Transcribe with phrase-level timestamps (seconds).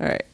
[0.00, 0.24] All right.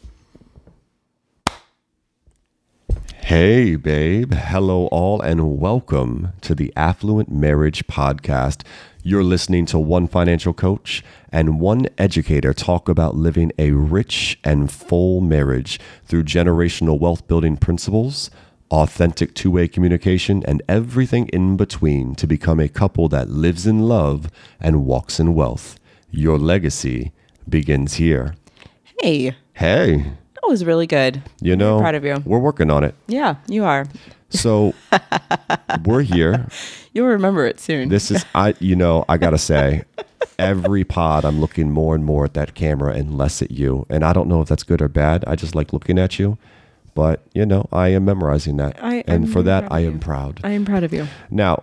[3.23, 4.33] Hey, babe.
[4.33, 8.63] Hello, all, and welcome to the Affluent Marriage Podcast.
[9.03, 14.73] You're listening to one financial coach and one educator talk about living a rich and
[14.73, 18.31] full marriage through generational wealth building principles,
[18.71, 23.81] authentic two way communication, and everything in between to become a couple that lives in
[23.81, 25.79] love and walks in wealth.
[26.11, 27.13] Your legacy
[27.47, 28.35] begins here.
[29.01, 31.23] Hey, Hey, that was really good.
[31.41, 32.23] you know, proud of you.
[32.25, 32.95] we're working on it.
[33.07, 33.87] Yeah, you are.
[34.31, 34.75] So
[35.85, 36.49] we're here.
[36.93, 37.89] You'll remember it soon.
[37.89, 39.85] This is I you know, I got to say
[40.39, 43.87] every pod I'm looking more and more at that camera and less at you.
[43.89, 45.25] And I don't know if that's good or bad.
[45.27, 46.39] I just like looking at you.
[46.95, 48.83] But, you know, I am memorizing that.
[48.83, 49.99] I- and I'm for that I am you.
[49.99, 50.41] proud.
[50.45, 51.07] I am proud of you.
[51.31, 51.63] Now,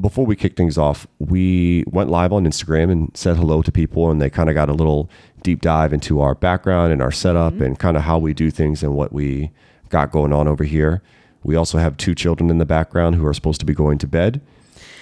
[0.00, 4.10] before we kick things off, we went live on Instagram and said hello to people,
[4.10, 5.08] and they kind of got a little
[5.46, 7.62] deep dive into our background and our setup Mm-hmm.
[7.62, 9.50] and kind of how we do things and what we
[9.90, 11.00] got going on over here.
[11.44, 14.08] We also have two children in the background who are supposed to be going to
[14.08, 14.40] bed.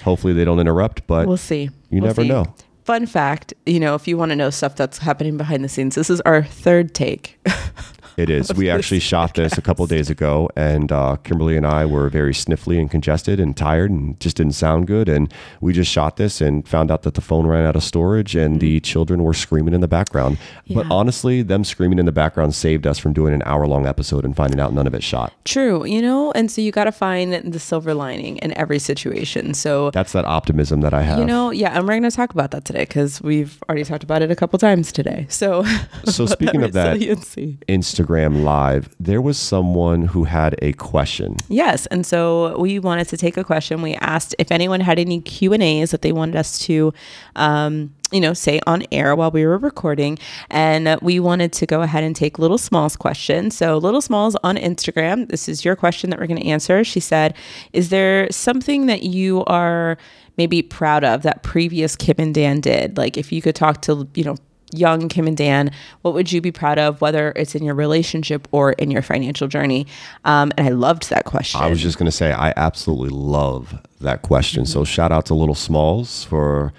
[0.05, 1.62] Hopefully, they don't interrupt, but We'll see.
[1.62, 2.28] you We'll never see.
[2.28, 2.55] know.
[2.84, 5.95] Fun fact, you know, if you want to know stuff that's happening behind the scenes,
[5.95, 7.39] this is our third take.
[8.17, 8.53] It is.
[8.55, 12.33] We actually shot this a couple days ago, and uh, Kimberly and I were very
[12.33, 15.09] sniffly and congested and tired and just didn't sound good.
[15.09, 18.34] And we just shot this and found out that the phone ran out of storage
[18.37, 20.39] and the children were screaming in the background.
[20.71, 20.91] But Mm.
[20.91, 24.37] Honestly, them screaming in the background saved us from doing an hour long episode and
[24.37, 25.33] finding out none of it shot.
[25.45, 29.55] True, you know, and so you got to find the silver lining in every situation.
[29.55, 31.19] So, That's that optimism that I have.
[31.19, 34.05] you know, yeah, and we're going to talk about that today because we've already talked
[34.05, 35.27] about it a couple times today.
[35.28, 35.65] So,
[36.05, 37.59] So speaking of that- resiliency.
[38.05, 41.36] Instagram Live, there was someone who had a question.
[41.48, 43.83] Yes, and so we wanted to take a question.
[43.83, 46.92] We asked if anyone had any Q and A's that they wanted us to,
[47.36, 50.19] um, you know, say on air while we were recording,
[50.50, 53.50] and we wanted to go ahead and take Little Smalls question.
[53.50, 55.28] So Little Smalls on Instagram.
[55.28, 56.84] This is your question that we're going to answer.
[56.84, 57.34] She said,
[57.72, 59.97] "Is there something that you are
[60.37, 62.97] maybe proud of that previous Kim and Dan did?
[62.97, 64.37] Like if you could talk to, you know."
[64.77, 65.71] Young Kim and Dan,
[66.03, 69.49] what would you be proud of, whether it's in your relationship or in your financial
[69.49, 69.87] journey?
[70.25, 71.61] Um, and I loved that question.
[71.61, 74.67] I was just going to say, I absolutely love that question.
[74.67, 76.73] So shout out to Little Smalls for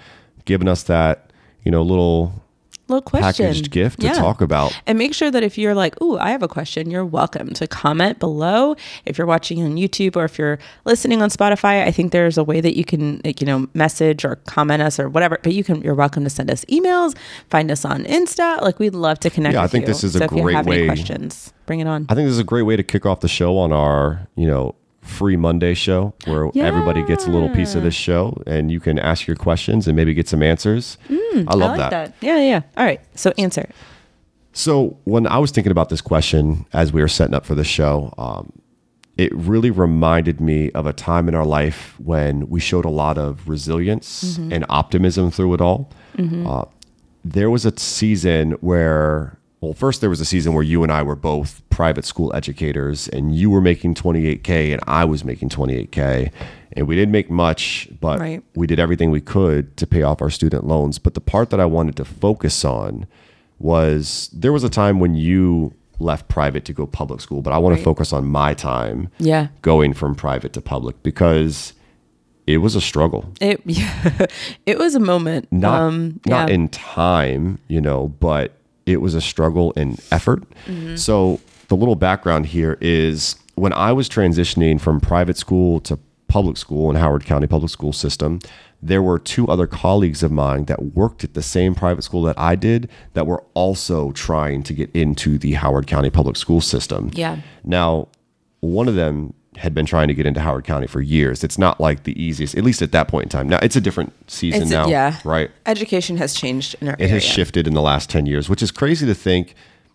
[0.44, 1.30] giving us that,
[1.64, 2.42] you know, little
[2.88, 3.46] little question.
[3.46, 4.12] packaged gift to Yeah.
[4.14, 4.78] talk about.
[4.86, 7.66] And make sure that if you're like, "Ooh, I have a question," you're welcome to
[7.66, 8.76] comment below.
[9.04, 12.44] If you're watching on YouTube or if you're listening on Spotify, I think there's a
[12.44, 15.38] way that you can, like, you know, message or comment us or whatever.
[15.42, 17.14] But you can, you're welcome to send us emails,
[17.50, 18.60] find us on Insta.
[18.62, 19.54] Like, we'd love to connect.
[19.54, 19.88] Yeah, I think you.
[19.88, 22.06] this is a so you great way- questions, bring it on.
[22.08, 24.46] I think this is a great way to kick off the show on our, you
[24.46, 24.74] know,
[25.06, 28.98] free Monday show where everybody gets a little piece of this show and you can
[28.98, 30.98] ask your questions and maybe get some answers.
[31.10, 32.14] I love I like that.
[32.20, 32.62] Yeah, yeah.
[32.76, 33.00] All right.
[33.14, 33.68] So answer.
[34.52, 37.64] So when I was thinking about this question as we were setting up for the
[37.64, 38.52] show, um,
[39.18, 43.16] it really reminded me of a time in our life when we showed a lot
[43.18, 45.90] of resilience and optimism through it all.
[46.18, 46.64] Uh,
[47.24, 51.02] there was a season where, well, first there was a season where you and I
[51.02, 56.30] were both private school educators, and you were making 28k and I was making 28k,
[56.72, 58.42] and we didn't make much, but Right.
[58.54, 60.98] we did everything we could to pay off our student loans.
[60.98, 63.06] But the part that I wanted to focus on
[63.58, 67.58] was there was a time when you left private to go public school, but I
[67.58, 67.78] want Right.
[67.78, 69.48] to focus on my time Yeah.
[69.62, 71.72] going from private to public because
[72.46, 73.24] it was a struggle.
[73.40, 74.26] It yeah,
[74.66, 75.48] it was a moment.
[75.50, 76.54] Not um, not yeah.
[76.54, 78.52] in time, you know, but
[78.86, 80.42] it was a struggle in effort.
[80.66, 80.96] Mm-hmm.
[80.96, 85.98] So the little background here is when I was transitioning from private school to
[86.28, 88.40] public school in Howard County Public School System,
[88.82, 92.38] there were two other colleagues of mine that worked at the same private school that
[92.38, 97.10] I did that were also trying to get into the Howard County Public School System.
[97.14, 97.40] Yeah.
[97.64, 98.08] Now,
[98.60, 101.42] one of them had been trying to get into Howard County for years.
[101.44, 103.48] It's not like the easiest, at least at that point in time.
[103.48, 105.18] Now, it's a different season It's- now, yeah.
[105.24, 105.50] right?
[105.66, 107.14] Education has changed in our It area.
[107.14, 109.54] has shifted in the last 10 years, which is crazy to think.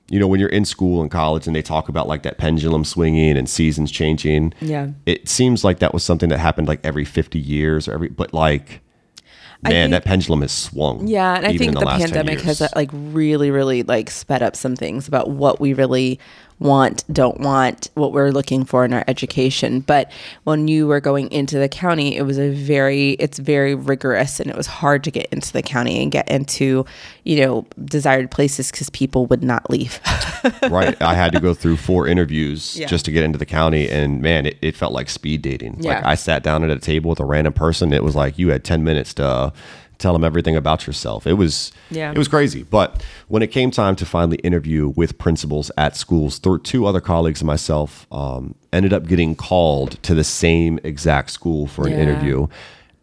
[0.10, 2.84] You know, when you're in school and college and they talk about like that pendulum
[2.84, 4.88] swinging and seasons changing, Yeah.
[5.06, 8.34] it seems like that was something that happened like every 50 years or every, but
[8.34, 8.82] like,
[9.64, 11.08] man, think- that pendulum has swung.
[11.08, 14.56] Yeah, and I think in the, pandemic has uh, like really, really like sped up
[14.58, 16.20] some things about what we really
[16.62, 19.80] want, don't want, what we're looking for in our education.
[19.82, 20.12] But
[20.44, 24.50] when you were going into the county, it was a very, it's very rigorous and
[24.50, 26.86] it was hard to get into the county and get into,
[27.24, 30.00] you know, desired places because people would not leave.
[30.70, 31.00] right.
[31.02, 32.86] I had to go through four interviews Yeah.
[32.88, 33.90] just to get into the county.
[33.90, 35.78] And man, it, it felt like speed dating.
[35.78, 36.02] Like Yeah.
[36.06, 37.92] I sat down at a table with a random person.
[37.92, 39.52] It was like you had 10 minutes to
[40.02, 41.26] tell them everything about yourself.
[41.28, 42.12] It was Yeah.
[42.12, 42.64] it was crazy.
[42.64, 47.00] But when it came time to finally interview with principals at schools, th- two other
[47.02, 51.94] colleagues and myself um, ended up getting called to the same exact school for an
[51.94, 52.00] Yeah.
[52.00, 52.48] interview.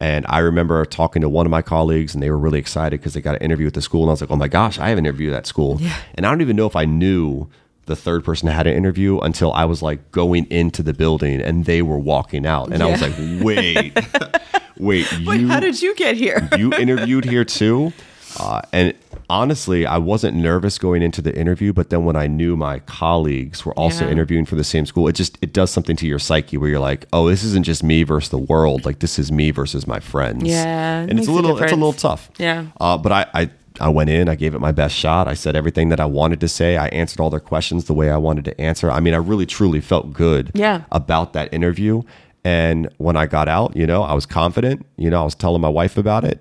[0.00, 3.14] And I remember talking to one of my colleagues, and they were really excited because
[3.14, 4.02] they got an interview at the school.
[4.02, 5.80] And I was like, "Oh my gosh, I have an interview at that school!"
[6.14, 7.48] And I don't even know if I knew
[7.86, 11.64] the third person had an interview until I was like going into the building, and
[11.64, 13.92] they were walking out, and I was like, "Wait,
[14.80, 16.48] wait, you wait, how did you get here?
[16.56, 17.92] you interviewed here too?"
[18.38, 18.92] Uh, and
[19.30, 23.64] honestly, I wasn't nervous going into the interview, but then when I knew my colleagues
[23.64, 24.12] were also Yeah.
[24.12, 26.78] interviewing for the same school, it just it does something to your psyche where you're
[26.78, 28.84] like, "Oh, this isn't just me versus the world.
[28.84, 31.76] Like this is me versus my friends." Yeah, and it's a a little it's a
[31.76, 32.30] little tough.
[32.38, 32.66] Yeah.
[32.80, 35.26] Uh, but I, I I went in, I gave it my best shot.
[35.28, 36.76] I said everything that I wanted to say.
[36.76, 38.90] I answered all their questions the way I wanted to answer.
[38.90, 40.82] I mean, I really truly felt good Yeah.
[40.90, 42.02] about that interview.
[42.44, 44.86] And when I got out, you know, I was confident.
[44.96, 46.40] You know, I was telling my wife about it.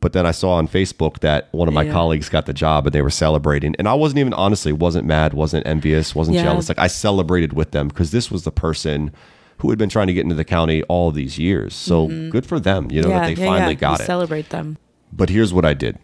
[0.00, 1.92] But then I saw on Facebook that one of my Yeah.
[1.92, 3.74] colleagues got the job and they were celebrating.
[3.78, 6.44] And I wasn't even honestly wasn't mad, wasn't envious, wasn't Yeah.
[6.44, 6.68] jealous.
[6.68, 9.10] Like I celebrated with them because this was the person
[9.58, 11.74] who had been trying to get into the county all these years.
[11.74, 12.30] So mm-hmm.
[12.30, 14.06] good for them, you know, that they finally got we it.
[14.06, 14.78] Celebrate them.
[15.12, 15.98] But here's what I did.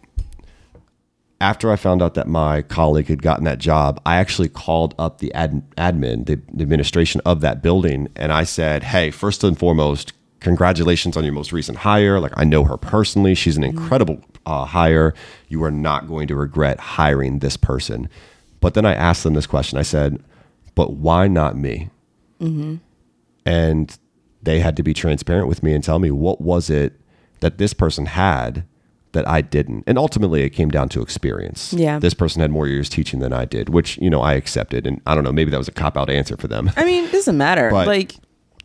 [1.41, 5.19] After I found out that my colleague had gotten that job, I actually called up
[5.19, 9.57] the ad, admin, the, the administration of that building, and I said, "Hey, first and
[9.57, 12.19] foremost, congratulations on your most recent hire.
[12.19, 15.13] Like I know her personally; she's an incredible uh, hire.
[15.49, 18.09] You are not going to regret hiring this person."
[18.61, 19.77] But then I asked them this question.
[19.77, 20.23] I said,
[20.73, 21.89] "But why not me?"
[23.45, 23.97] and
[24.41, 26.93] they had to be transparent with me and tell me what was it
[27.41, 28.65] that this person had
[29.15, 29.83] that I didn't.
[29.87, 31.73] And ultimately it came down to experience.
[31.73, 31.97] Yeah.
[31.97, 34.85] This person had more years teaching than I did, which, you know, I accepted.
[34.85, 36.69] And I don't know, maybe that was a cop out answer for them.
[36.77, 37.69] I mean, it doesn't matter.
[37.71, 38.15] But- like,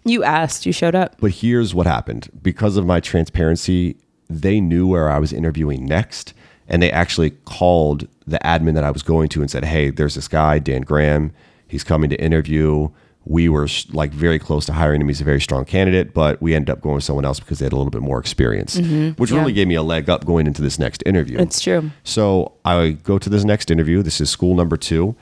[0.04, 1.16] you asked, you showed up.
[1.20, 2.28] But here's what happened.
[2.42, 3.96] Because of my transparency,
[4.28, 6.34] they knew where I was interviewing next.
[6.68, 10.14] And they actually called the admin that I was going to and said, Hey, there's
[10.14, 11.32] this guy, Dan Graham.
[11.68, 12.88] He's coming to interview.
[13.30, 15.06] We were like very close to hiring him.
[15.06, 17.66] He's a very strong candidate, but we ended up going with someone else because they
[17.66, 18.76] had a little bit more experience,
[19.16, 21.38] which really gave me a leg up going into this next interview.
[21.38, 21.92] It's true.
[22.02, 24.02] So I go to this next interview.
[24.02, 25.14] This is school number two.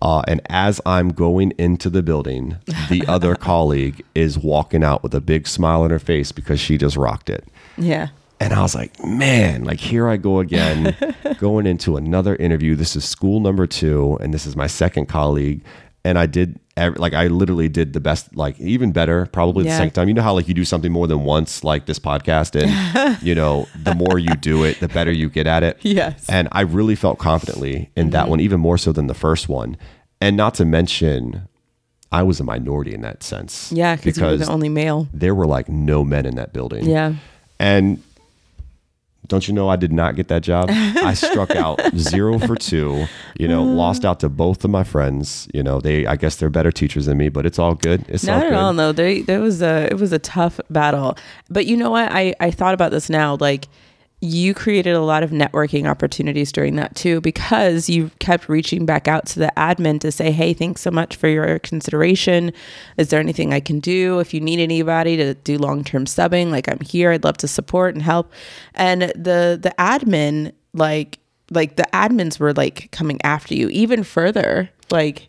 [0.00, 2.58] Uh, and as I'm going into the building,
[2.88, 6.78] the other colleague is walking out with a big smile on her face because she
[6.78, 7.44] just rocked it.
[7.76, 8.08] Yeah.
[8.38, 10.94] And I was like, man, like here I go again,
[11.38, 12.74] going into another interview.
[12.74, 15.62] This is school number two, and this is my second colleague.
[16.06, 19.78] And I did, like, I literally did the best, like, even better, probably the Yeah.
[19.78, 20.08] second time.
[20.08, 23.34] You know how, like, you do something more than once, like this podcast, and, you
[23.34, 25.78] know, the more you do it, the better you get at it.
[25.82, 26.24] Yes.
[26.28, 28.10] And I really felt confidently in Mm-hmm.
[28.12, 29.76] that one, even more so than the first one.
[30.20, 31.48] And not to mention,
[32.12, 33.72] I was a minority in that sense.
[33.72, 35.08] Yeah, because you were the only male.
[35.12, 36.88] there were like no men in that building.
[36.88, 37.14] Yeah.
[37.58, 38.00] And
[39.28, 40.66] don't you know I did not get that job?
[40.70, 43.06] I struck out zero for two,
[43.38, 45.48] you know, lost out to both of my friends.
[45.54, 48.04] You know, they I guess they're better teachers than me, but it's all good.
[48.08, 48.52] It's all Not good.
[48.52, 48.72] at all.
[48.72, 51.16] No, there, there was a, it was a tough battle.
[51.50, 52.10] But you know what?
[52.12, 53.36] I, I thought about this now.
[53.40, 53.68] Like,
[54.20, 59.08] you created a lot of networking opportunities during that too, because you kept reaching back
[59.08, 62.52] out to the admin to say, "Hey, thanks so much for your consideration.
[62.96, 64.18] Is there anything I can do?
[64.18, 67.12] If you need anybody to do long term subbing, like I'm here.
[67.12, 68.32] I'd love to support and help."
[68.74, 71.18] And the the admin, like
[71.50, 75.28] like the admins were like coming after you even further, like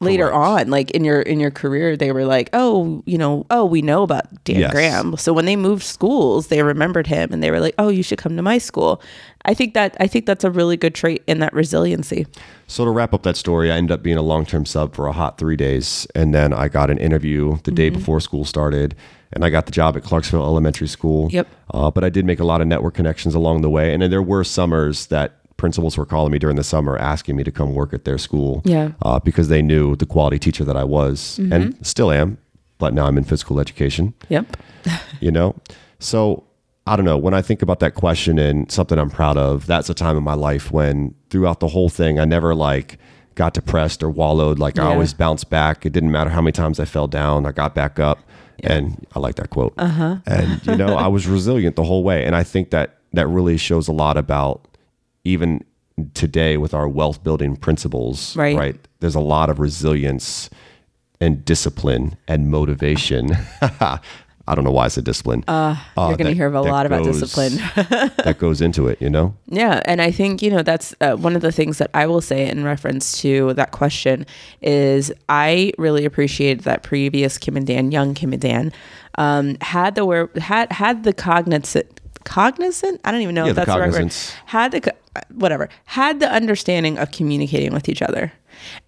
[0.00, 0.36] later Correct.
[0.64, 3.82] on like in your in your career they were like oh you know oh we
[3.82, 4.70] know about dan Yes.
[4.70, 8.04] graham so when they moved schools they remembered him and they were like oh you
[8.04, 9.02] should come to my school
[9.44, 12.26] i think that i think that's a really good trait in that resiliency
[12.68, 15.06] So to wrap up that story, I ended up being a long term sub for
[15.06, 17.98] a hot three days, and then I got an interview the day Mm-hmm.
[17.98, 18.94] before school started,
[19.32, 21.30] and I got the job at Clarksville Elementary School.
[21.32, 21.48] Yep.
[21.72, 24.10] Uh, but I did make a lot of network connections along the way, and then
[24.10, 27.74] there were summers that principals were calling me during the summer asking me to come
[27.74, 28.62] work at their school.
[28.64, 28.92] Yeah.
[29.02, 32.38] Uh, because they knew the quality teacher that I was, and still am,
[32.78, 34.14] but now I'm in physical education.
[34.30, 34.56] Yep.
[35.20, 35.54] You know?
[35.98, 36.44] So
[36.86, 37.18] i don't know.
[37.18, 40.22] When i think about that question and something i'm proud of that's a time in
[40.22, 42.98] my life when throughout the whole thing i never like
[43.34, 44.58] got depressed or wallowed.
[44.58, 45.84] Like i always bounced back.
[45.84, 48.20] It didn't matter how many times i fell down i got back up.
[48.62, 49.74] And i like that quote.
[49.76, 50.18] Uh-huh.
[50.24, 52.24] and you know i was resilient the whole way.
[52.24, 54.67] And i think that that really shows a lot about
[55.28, 55.64] even
[56.14, 58.56] today with our wealth building principles Right.
[58.56, 60.48] right there's a lot of resilience
[61.20, 63.30] and discipline and motivation.
[63.60, 65.44] I don't know why I said discipline.
[65.46, 67.56] Uh, you're going to hear a lot about discipline
[68.24, 69.34] that goes into it, you know?
[69.46, 72.20] Yeah, and I think you know that's uh, one of the things that I will
[72.20, 74.24] say in reference to that question
[74.62, 78.72] is I really appreciate that previous Kim and Dan, young Kim and Dan,
[79.16, 83.00] um, had the where had had the cognizant cognizant.
[83.04, 84.14] I don't even know Yeah, if that's the right word.
[84.46, 84.94] Had the
[85.32, 88.32] whatever had the understanding of communicating with each other,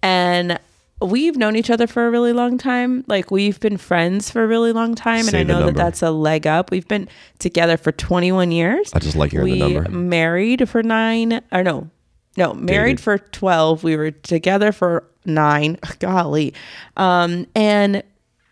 [0.01, 0.59] and
[1.01, 3.03] we've known each other for a really long time.
[3.07, 6.01] Like we've been friends for a really long time, Say and I know that that's
[6.01, 6.71] a leg up.
[6.71, 7.07] We've been
[7.39, 8.91] together for 21 years.
[8.93, 9.89] I just like hearing we the number.
[9.89, 11.89] married for nine or no
[12.37, 13.01] no married Dated.
[13.01, 16.53] for 12 we were together for nine golly
[16.95, 18.03] um and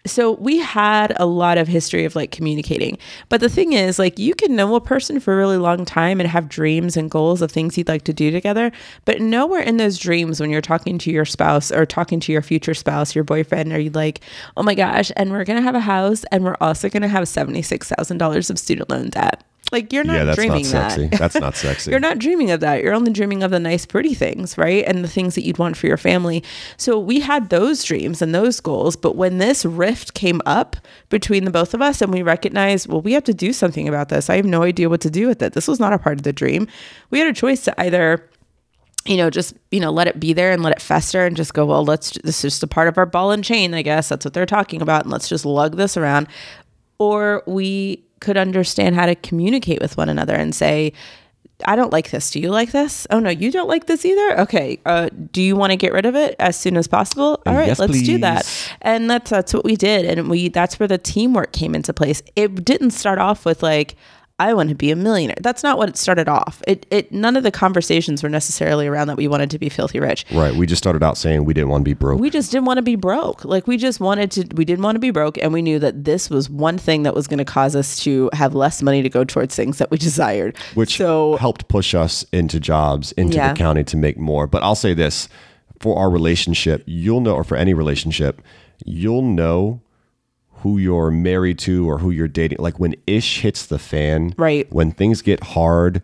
[0.09, 2.97] so we had a lot of history of like communicating.
[3.29, 6.19] But the thing is like you can know a person for a really long time
[6.19, 8.71] and have dreams and goals of things you'd like to do together.
[9.05, 12.41] But nowhere in those dreams when you're talking to your spouse or talking to your
[12.41, 14.21] future spouse your boyfriend are you like
[14.57, 18.49] oh my gosh and we're gonna have a house and we're also gonna have $76000
[18.49, 21.07] of student loan debt like you're not yeah, that's not dreaming sexy.
[21.07, 21.91] that That's not sexy.
[21.91, 22.83] you're not dreaming of that.
[22.83, 24.83] You're only dreaming of the nice, pretty things, right?
[24.85, 26.43] And the things that you'd want for your family.
[26.77, 28.95] So we had those dreams and those goals.
[28.95, 30.75] But when this rift came up
[31.09, 34.09] between the both of us and we recognized, well, we have to do something about
[34.09, 34.29] this.
[34.29, 35.53] I have no idea what to do with it.
[35.53, 36.67] This was not a part of the dream.
[37.11, 38.27] We had a choice to either
[39.05, 41.53] you know, just you know, let it be there and let it fester, and just
[41.53, 41.65] go.
[41.65, 42.11] Well, let's.
[42.23, 44.09] This is just a part of our ball and chain, I guess.
[44.09, 46.27] That's what they're talking about, and let's just lug this around.
[46.99, 50.93] Or we could understand how to communicate with one another and say,
[51.65, 52.31] "I don't like this.
[52.31, 53.05] Do you like this?
[53.09, 54.39] Oh no, you don't like this either.
[54.41, 54.79] Okay.
[54.85, 57.41] Uh, do you want to get rid of it as soon as possible?
[57.45, 60.79] All right, Yes, let's do that." And that's that's what we did, and we that's
[60.79, 62.21] where the teamwork came into place.
[62.35, 63.95] It didn't start off with like.
[64.39, 65.37] I want to be a millionaire.
[65.41, 66.61] That's not what it started off.
[66.67, 69.99] It, it none of the conversations were necessarily around that we wanted to be filthy
[69.99, 70.25] rich.
[70.31, 70.55] right.
[70.55, 72.19] We just started out saying we didn't want to be broke.
[72.19, 73.43] We just didn't want to be broke.
[73.45, 76.05] Like we just wanted to we didn't want to be broke and we knew that
[76.05, 79.09] this was one thing that was going to cause us to have less money to
[79.09, 80.57] go towards things that we desired.
[80.73, 83.53] which so helped push us into jobs into Yeah.
[83.53, 84.47] the county to make more.
[84.47, 85.27] But I'll say this
[85.79, 88.41] for our relationship, you'll know, or for any relationship,
[88.85, 89.81] you'll know
[90.61, 92.57] who you're married to or who you're dating.
[92.59, 94.71] Like when ish hits the fan, Right.
[94.71, 96.01] When things get hard,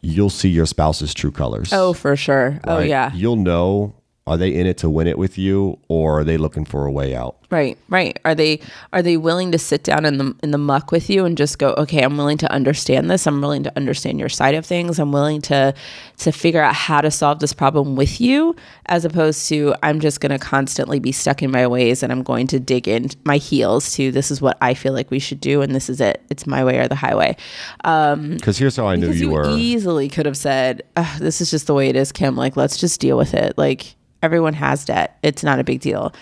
[0.00, 1.72] you'll see your spouse's true colors.
[1.72, 2.60] oh for sure.
[2.64, 3.12] Oh yeah.
[3.14, 3.94] You'll know
[4.30, 6.92] are they in it to win it with you or are they looking for a
[6.92, 7.36] way out?
[7.50, 8.16] Right, right.
[8.24, 8.60] Are they
[8.92, 11.58] are they willing to sit down in the in the muck with you and just
[11.58, 13.26] go, okay, I'm willing to understand this.
[13.26, 15.00] I'm willing to understand your side of things.
[15.00, 15.74] I'm willing to
[16.18, 18.54] to figure out how to solve this problem with you,
[18.86, 22.22] as opposed to I'm just going to constantly be stuck in my ways and I'm
[22.22, 25.40] going to dig in my heels to this is what I feel like we should
[25.40, 26.22] do and this is it.
[26.30, 27.36] It's my way or the highway.
[27.82, 29.50] Um, because here's how I knew you, you, were.
[29.50, 30.82] easily could have said,
[31.18, 32.36] "This is just the way it is, Kim.
[32.36, 33.58] Like, let's just deal with it.
[33.58, 35.18] Like, everyone has debt.
[35.22, 36.12] It's not a big deal."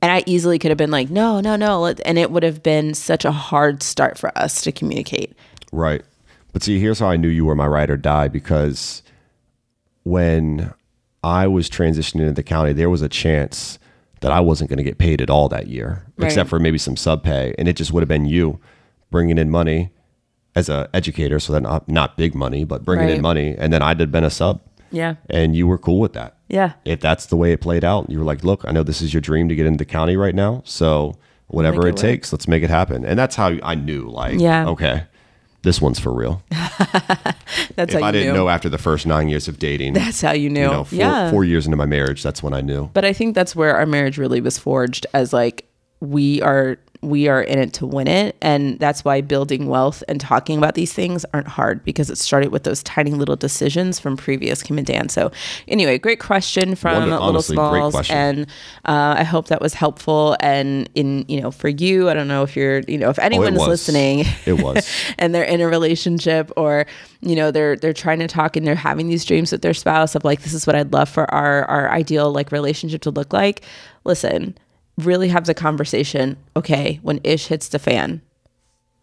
[0.00, 2.94] And I easily could have been like, "No, no, no," and it would have been
[2.94, 5.34] such a hard start for us to communicate.
[5.72, 6.02] Right.
[6.52, 9.02] But see, here's how I knew you were my ride or die because
[10.04, 10.72] when
[11.22, 13.78] I was transitioning into the county, there was a chance
[14.20, 16.26] that I wasn't going to get paid at all that year, Right.
[16.26, 17.54] except for maybe some sub pay.
[17.58, 18.58] And it just would have been you
[19.10, 19.90] bringing in money
[20.56, 21.38] as a educator.
[21.38, 23.16] So that not, not big money, but bringing Right.
[23.16, 23.54] in money.
[23.58, 24.60] And then I'd have been a sub.
[24.90, 26.36] Yeah, And you were cool with that.
[26.48, 29.00] yeah, If that's the way it played out, you were like, look, I know this
[29.02, 30.62] is your dream to get into the county right now.
[30.64, 31.16] So
[31.48, 33.04] whatever it, it takes, let's make it happen.
[33.04, 34.66] And that's how I knew, like, Yeah.
[34.68, 35.04] okay,
[35.62, 36.42] this one's for real
[37.76, 38.34] that's if how I didn't knew.
[38.34, 40.62] know after the first nine years of dating, that's how you knew.
[40.62, 42.88] you know, four, yeah, four years into my marriage, that's when I knew.
[42.94, 45.64] but I think that's where our marriage really was forged as like
[46.00, 50.20] we are we are in it to win it and that's why building wealth and
[50.20, 54.16] talking about these things aren't hard because it started with those tiny little decisions from
[54.16, 55.08] previous Kim and Dan.
[55.08, 55.30] So
[55.68, 58.46] anyway, great question from Wonder- Little Smalls and
[58.84, 62.42] uh, I hope that was helpful and in you know for you I don't know
[62.42, 63.68] if you're you know if anyone is was.
[63.68, 64.90] listening It was.
[65.18, 66.86] and they're in a relationship or
[67.20, 70.14] you know they're they're trying to talk and they're having these dreams with their spouse
[70.14, 73.32] of like this is what I'd love for our our ideal like relationship to look
[73.32, 73.62] like
[74.04, 74.56] listen
[74.98, 78.20] really have the conversation okay when ish hits the fan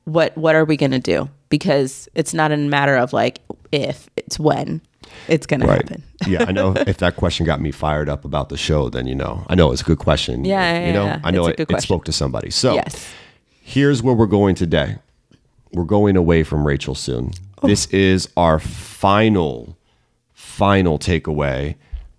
[0.05, 3.39] what what are we going to do because it's not a matter of like
[3.71, 4.81] if it's when
[5.27, 8.49] it's going to happen yeah, I know if that question got me fired up about
[8.49, 10.43] the show, then you know, I know it's a good question.
[10.43, 11.21] Yeah, yeah, you know, yeah.
[11.23, 12.49] I know it, it spoke to somebody.
[12.49, 13.13] So yes
[13.65, 14.97] here's where we're going today.
[15.73, 17.31] We're going away from Rachel soon.
[17.61, 17.67] Oh.
[17.67, 19.75] This is our final,
[20.33, 21.75] final takeaway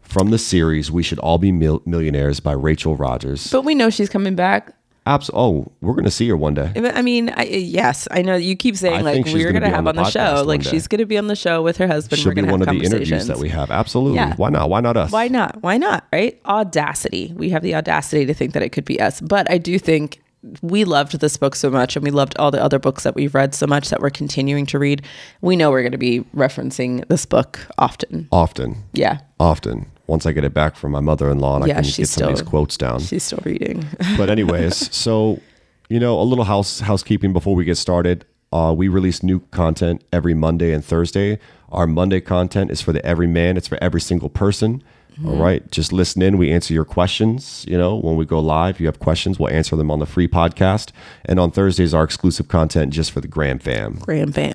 [0.06, 3.50] from the series "We Should All Be Mil- Millionaires" by Rachel Rodgers.
[3.50, 4.74] but we know she's coming back
[5.06, 6.72] Abs- oh, we're gonna see her one day.
[6.76, 9.86] I mean, I, yes, I know you keep saying I like we're gonna gonna have
[9.86, 10.42] on on the the, show.
[10.44, 10.70] Like day.
[10.70, 12.20] she's gonna be on the show with her husband.
[12.20, 13.70] She'll we're be gonna one have of the interviews that we have.
[13.70, 14.16] Absolutely.
[14.16, 14.34] Yeah.
[14.34, 14.68] Why not?
[14.68, 15.12] Why not us?
[15.12, 15.62] Why not?
[15.62, 16.08] Why not?
[16.12, 16.40] Right?
[16.44, 17.32] Audacity.
[17.36, 19.20] We have the audacity to think that it could be us.
[19.20, 20.20] But I do think
[20.60, 23.34] we loved this book so much and we loved all the other books that we've
[23.34, 25.02] read so much that we're continuing to read.
[25.40, 28.28] We know we're going to be referencing this book often.
[28.32, 28.76] Often.
[28.92, 29.18] Yeah.
[29.38, 29.86] Often.
[30.06, 32.36] Once I get it back from my mother-in-law and I can get she's some of
[32.36, 33.00] these quotes down.
[33.00, 33.84] She's still reading.
[34.16, 35.40] But anyways, so
[35.88, 38.24] you know, a little house housekeeping before we get started.
[38.52, 41.38] Uh, we release new content every Monday and Thursday.
[41.70, 44.82] Our Monday content is for the every man, it's for every single person.
[45.24, 45.68] All right.
[45.70, 46.36] Just listen in.
[46.36, 47.64] We answer your questions.
[47.66, 50.28] You know, when we go live, you have questions, we'll answer them on the free
[50.28, 50.90] podcast.
[51.24, 53.94] And on Thursdays, our exclusive content just for the Graham fam.
[53.94, 54.54] Graham Fam.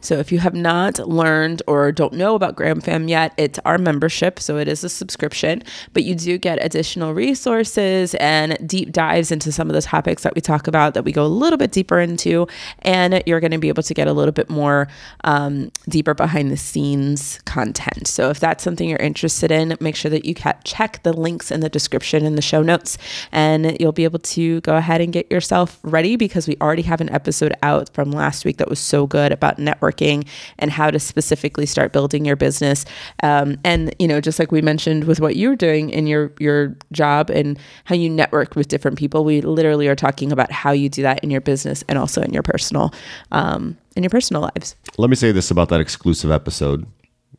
[0.00, 3.78] So if you have not learned or don't know about Graham Fam yet, it's our
[3.78, 4.40] membership.
[4.40, 5.62] So it is a subscription,
[5.92, 10.34] but you do get additional resources and deep dives into some of the topics that
[10.34, 12.48] we talk about that we go a little bit deeper into.
[12.80, 14.88] And you're going to be able to get a little bit more
[15.22, 18.08] um, deeper behind the scenes content.
[18.08, 21.50] So if that's something you're interested in, make sure that you ca- check the links
[21.50, 22.96] in the description in the show notes
[23.32, 27.00] and you'll be able to go ahead and get yourself ready because we already have
[27.00, 30.26] an episode out from last week that was so good about networking
[30.58, 32.84] and how to specifically start building your business
[33.22, 36.76] um, and you know just like we mentioned with what you're doing in your your
[36.92, 40.88] job and how you network with different people we literally are talking about how you
[40.88, 42.92] do that in your business and also in your personal
[43.32, 46.86] um, in your personal lives Let me say this about that exclusive episode.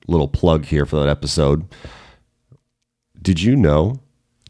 [0.08, 1.66] Little plug here for that episode.
[3.22, 4.00] Did you know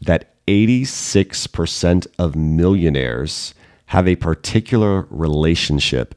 [0.00, 3.54] that 86% of millionaires
[3.86, 6.14] have a particular relationship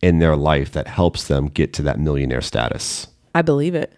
[0.00, 3.08] in their life that helps them get to that millionaire status?
[3.34, 3.92] i believe it.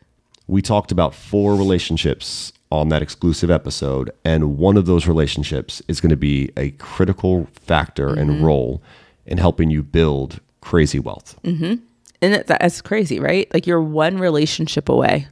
[0.49, 6.01] We talked about four relationships on that exclusive episode, and one of those relationships is
[6.01, 8.45] going to be a critical factor and mm-hmm.
[8.45, 8.83] role
[9.27, 11.39] in helping you build crazy wealth.
[11.45, 11.83] Mm-hmm.
[12.21, 13.53] and that, that's crazy right?
[13.55, 15.29] Like you're one relationship away.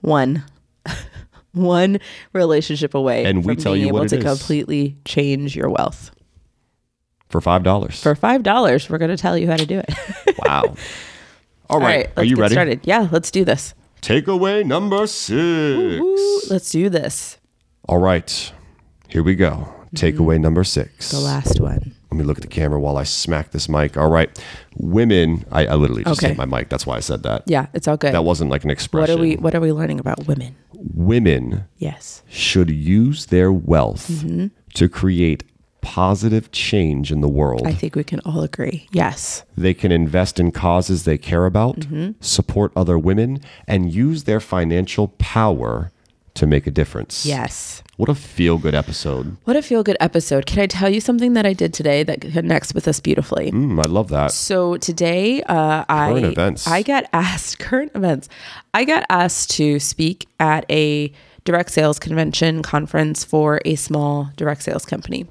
[0.00, 0.44] One
[1.52, 1.98] one
[2.32, 4.24] relationship away And we from tell being you what able to is.
[4.24, 6.10] completely change your wealth
[7.28, 8.02] For $5.
[8.02, 10.74] for five dollars we're going to tell you how to do it wow.
[11.70, 12.06] All right.
[12.06, 12.54] let's Are you ready?
[12.54, 15.36] started yeah let's do this Takeaway number six.
[16.02, 17.38] Ooh, let's do this
[17.88, 18.52] All right.
[19.08, 19.68] Here we go.
[19.94, 21.10] Takeaway number six.
[21.10, 23.96] the last one Let me look at the camera while I smack this mic.
[23.96, 24.30] All right.
[24.76, 26.28] Women, I, I literally just Okay.
[26.28, 26.68] hit my mic.
[26.70, 27.42] That's why I said that.
[27.46, 29.18] yeah it's all good That wasn't like an expression.
[29.18, 29.38] what expression.
[29.38, 30.56] are we what are we learning about women
[30.94, 34.46] Women yes should use their wealth Mm-hmm.
[34.74, 35.44] to create
[35.80, 37.66] positive change in the world.
[37.66, 41.76] i think we can all agree yes they can invest in causes they care about,
[41.80, 42.12] Mm-hmm.
[42.20, 45.90] support other women, and use their financial power
[46.34, 47.26] to make a difference.
[47.26, 49.36] yes What a feel good episode.
[49.44, 52.20] what a feel good episode can i tell you something that i did today that
[52.22, 54.32] connects with us beautifully Mm, I love that.
[54.32, 56.66] So today, uh, I Current events.
[56.66, 58.28] I got asked current events.
[58.72, 61.12] I got asked to speak at a
[61.44, 65.26] direct sales convention conference for a small direct sales company.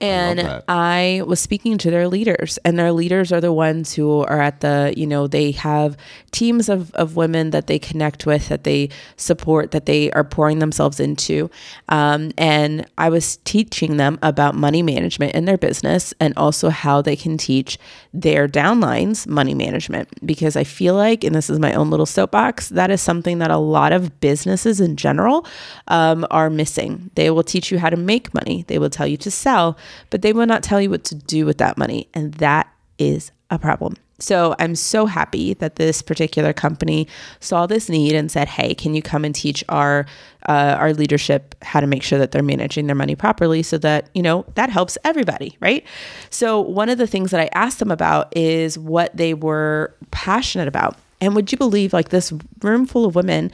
[0.00, 0.64] And that.
[0.68, 4.60] I, was speaking to their leaders, and their leaders are the ones who are at
[4.60, 5.96] the, you know, they have
[6.32, 10.58] teams of, of women that they connect with, that they support, that they are pouring
[10.58, 11.50] themselves into.
[11.88, 17.02] Um, and I was teaching them about money management in their business and also how
[17.02, 17.78] they can teach
[18.12, 20.08] their downlines money management.
[20.26, 23.50] Because I feel like, and this is my own little soapbox, that is something that
[23.50, 25.46] a lot of businesses in general
[25.88, 27.10] um, are missing.
[27.14, 29.76] They will teach you how to make money, they will tell you to sell,
[30.10, 32.08] but they will not tell you what to do with that money.
[32.14, 33.94] And that is a problem.
[34.22, 37.08] So I'm so happy that this particular company
[37.40, 40.06] saw this need and said, "Hey, can you come and teach our
[40.48, 44.10] uh, our leadership how to make sure that they're managing their money properly, so that
[44.14, 45.84] you know that helps everybody, right?"
[46.30, 50.68] So one of the things that I asked them about is what they were passionate
[50.68, 53.50] about, and would you believe, like this room full of women,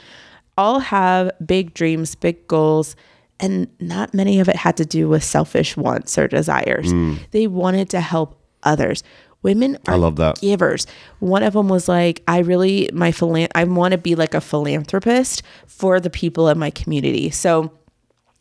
[0.59, 2.95] all have big dreams, big goals.
[3.41, 6.93] And not many of it had to do with selfish wants or desires.
[6.93, 7.19] Mm.
[7.31, 9.03] They wanted to help others.
[9.43, 10.41] Women are I love that.
[10.41, 10.87] givers.
[11.21, 14.41] One of them was like, I really my philan- I want to be like a
[14.41, 17.31] philanthropist for the people in my community.
[17.31, 17.73] So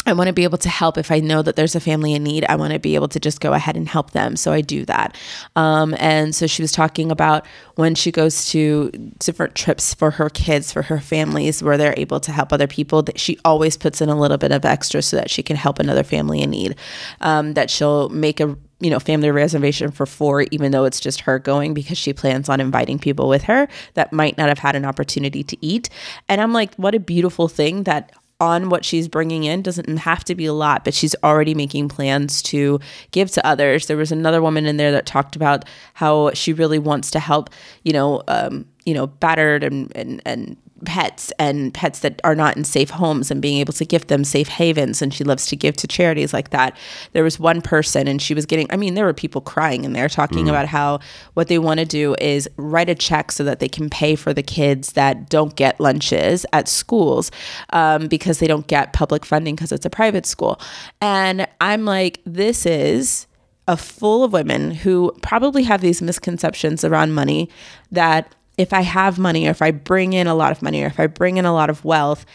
[0.08, 2.24] I want to be able to help if I know that there's a family in
[2.24, 2.46] need.
[2.48, 4.38] I want to be able to just go ahead and help them.
[4.38, 5.18] So I do that.
[5.58, 8.90] Um, and so she was talking about when she goes to
[9.20, 13.04] different trips for her kids, for her families, where they're able to help other people,
[13.04, 15.78] that she always puts in a little bit of extra so that she can help
[15.78, 16.78] another family in need.
[17.20, 21.22] Um, that she'll make a you know family reservation for four even though it's just
[21.22, 24.76] her going because she plans on inviting people with her that might not have had
[24.76, 25.90] an opportunity to eat
[26.30, 30.24] and i'm like what a beautiful thing that on what she's bringing in doesn't have
[30.24, 32.80] to be a lot but she's already making plans to
[33.12, 33.88] give to others.
[33.88, 37.50] There was another woman in there that talked about how she really wants to help
[37.84, 42.56] you know um, you know battered and and, and pets and pets that are not
[42.56, 45.56] in safe homes and being able to give them safe havens and she loves to
[45.56, 46.76] give to charities like that.
[47.14, 49.94] There was one person and she was getting i mean there were people crying in
[49.94, 51.00] there talking about how
[51.34, 54.34] what they want to do is write a check so that they can pay for
[54.34, 57.32] the kids that don't get lunches at schools
[57.72, 60.60] um, because they don't get public funding because it's a private school.
[61.02, 63.28] And i'm like this is
[63.68, 67.50] a full of women who probably have these misconceptions around money
[67.92, 70.88] that if I have money or if I bring in a lot of money or
[70.88, 72.26] if I bring in a lot of wealth,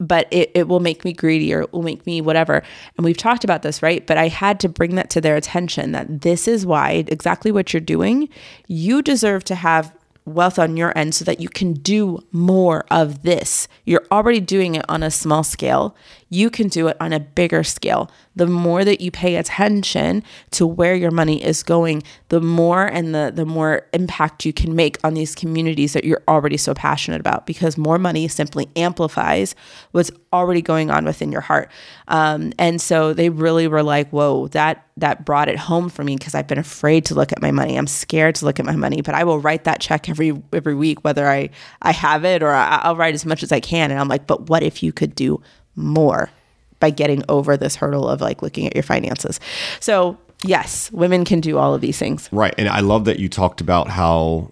[0.00, 2.62] but it, it will make me greedy or it will make me whatever.
[2.96, 4.06] And we've talked about this, right?
[4.06, 7.72] But I had to bring that to their attention that this is why exactly what
[7.72, 8.28] you're doing,
[8.68, 9.92] you deserve to have
[10.24, 13.66] wealth on your end so that you can do more of this.
[13.84, 15.96] You're already doing it on a small scale.
[16.28, 18.10] You can do it on a bigger scale.
[18.38, 20.22] The more that you pay attention
[20.52, 24.74] to where your money is going, the more and the the more impact you can
[24.74, 29.54] make on these communities that you're already so passionate about because more money simply amplifies
[29.92, 31.70] what's already going on within your heart.
[32.08, 36.16] Um, and so they really were like, "Whoa, that that brought it home for me
[36.16, 37.76] because I've been afraid to look at my money.
[37.76, 40.74] I'm scared to look at my money, but I will write that check every every
[40.74, 41.50] week, whether I
[41.82, 43.90] I have it or I, I'll write as much as I can.
[43.90, 45.40] And I'm like, but what if you could do
[45.76, 46.30] more
[46.80, 49.40] by getting over this hurdle of like looking at your finances?
[49.80, 52.28] So yes, women can do all of these things.
[52.32, 52.54] Right.
[52.58, 54.50] And I love that you talked about how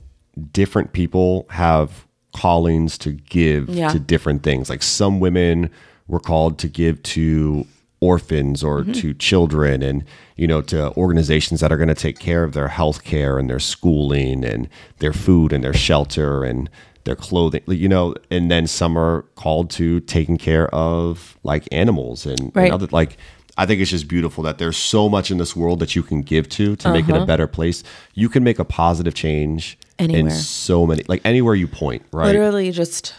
[0.52, 3.88] different people have callings to give Yeah.
[3.90, 4.68] to different things.
[4.68, 5.70] Like some women
[6.08, 7.66] were called to give to
[8.00, 8.92] orphans or Mm-hmm.
[8.92, 10.04] to children and
[10.36, 13.48] you know to organizations that are going to take care of their health care and
[13.48, 16.68] their schooling and their food and their shelter and
[17.06, 22.26] their clothing you know and then some are called to taking care of like animals
[22.26, 22.64] and, Right.
[22.66, 23.16] and other like
[23.58, 26.20] I think it's just beautiful that there's so much in this world that you can
[26.20, 27.82] give to to make it a better place.
[28.12, 30.36] You can make a positive change in Uh-huh.
[30.36, 32.26] So many, like anywhere you point, right?
[32.26, 33.14] Literally just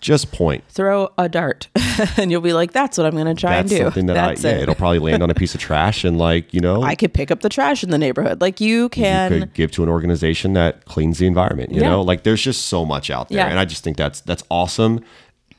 [0.00, 0.64] Just point.
[0.68, 1.68] throw a dart
[2.16, 3.84] and you'll be like, that's what I'm going to try That's and do.
[3.84, 4.62] something that that's I, yeah, it.
[4.62, 7.30] it'll probably land on a piece of trash and like, you know, I could pick
[7.30, 8.40] up the trash in the neighborhood.
[8.40, 9.32] Like you can.
[9.32, 11.88] you could give to an organization that cleans the environment, you Yeah.
[11.90, 12.02] know?
[12.02, 13.38] Like there's just so much out there.
[13.38, 13.46] Yeah.
[13.48, 15.00] And I just think that's that's awesome,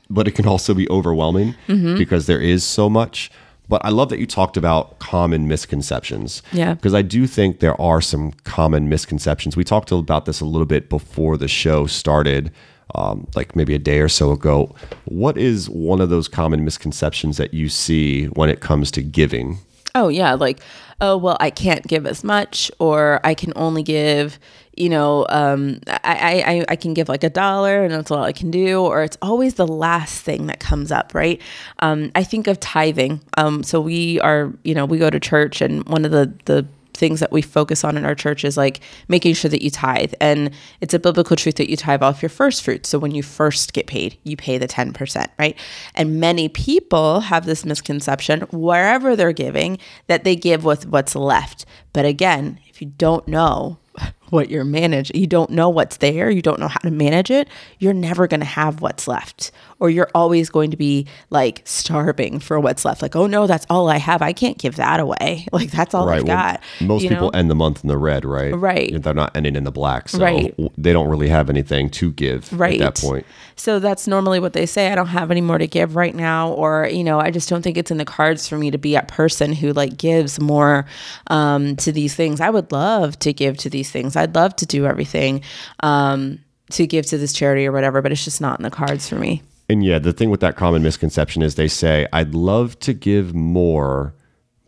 [0.08, 1.96] but it can also be overwhelming Mm-hmm.
[1.98, 3.30] because there is so much.
[3.68, 6.42] But I love that you talked about common misconceptions.
[6.52, 6.74] Yeah.
[6.74, 9.56] Because I do think there are some common misconceptions.
[9.56, 12.50] We talked about this a little bit before the show started,
[12.94, 14.74] um, like maybe a day or so ago.
[15.04, 19.58] What is one of those common misconceptions that you see when it comes to giving?
[19.94, 20.60] Oh yeah, like
[21.00, 24.38] oh well, I can't give as much, or I can only give,
[24.76, 28.32] you know, um, I, I I can give like a dollar, and that's all I
[28.32, 31.40] can do, or it's always the last thing that comes up, right?
[31.80, 33.20] Um, I think of tithing.
[33.36, 36.66] Um, so we are, you know, we go to church, and one of the the
[37.00, 40.12] things that we focus on in our church is like making sure that you tithe.
[40.20, 42.88] And it's a biblical truth that you tithe off your first fruits.
[42.88, 45.58] So when you first get paid, you pay the 10%, right?
[45.96, 51.64] And many people have this misconception wherever they're giving that they give with what's left.
[51.92, 53.78] But again, if you don't know
[54.30, 57.48] what you're managing, you don't know what's there, you don't know how to manage it,
[57.80, 59.50] you're never going to have what's left.
[59.80, 63.00] Or you're always going to be like starving for what's left.
[63.00, 64.20] Like, oh no, that's all I have.
[64.20, 65.46] I can't give that away.
[65.52, 66.62] Like, that's all I've well, got.
[66.80, 67.38] most you people know?
[67.38, 68.54] end the month in the red, right?
[68.54, 69.02] Right.
[69.02, 70.54] They're not ending in the black, so Right.
[70.78, 73.26] they don't really have anything to give right at that point.
[73.56, 76.50] so that's normally what they say i don't have any more to give right now
[76.52, 78.94] or you know i just don't think it's in the cards for me to be
[78.94, 80.84] a person who like gives more
[81.28, 84.66] um, to these things i would love to give to these things i'd love to
[84.66, 85.42] do everything
[85.80, 86.38] um,
[86.70, 89.16] to give to this charity or whatever but it's just not in the cards for
[89.16, 92.92] me And yeah, the thing with that common misconception is they say, "I'd love to
[92.92, 94.12] give more,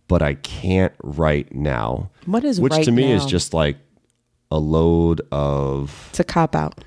[0.06, 3.78] but I can't right now." What is which right to me is just like
[4.52, 6.84] a load of it's a cop out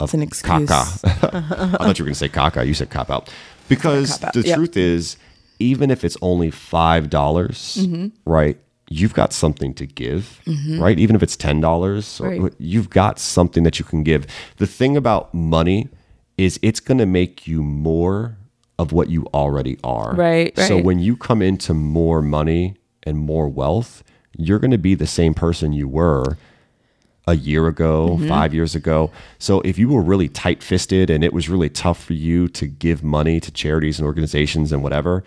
[0.00, 0.82] it's an excuse caca.
[1.74, 2.64] I thought you were going to say caca.
[2.66, 3.28] You said cop out.
[3.68, 4.56] Because Cop out, the yep.
[4.56, 5.16] truth is,
[5.58, 8.06] even if it's only five dollars, Mm-hmm.
[8.24, 8.58] right?
[9.00, 10.40] You've got something to give,
[10.78, 10.98] right?
[10.98, 12.52] Even if it's ten dollars, Right.
[12.58, 14.26] you've got something that you can give.
[14.56, 15.88] The thing about money
[16.36, 18.36] is it's going to make you more
[18.78, 20.14] of what you already are.
[20.14, 22.74] Right, So when you come into more money
[23.04, 24.02] and more wealth,
[24.36, 26.36] you're going to be the same person you were
[27.28, 28.28] a year ago, Mm-hmm.
[28.28, 29.10] five years ago.
[29.38, 32.66] So if you were really tight fisted and it was really tough for you to
[32.66, 35.22] give money to charities and organizations and whatever,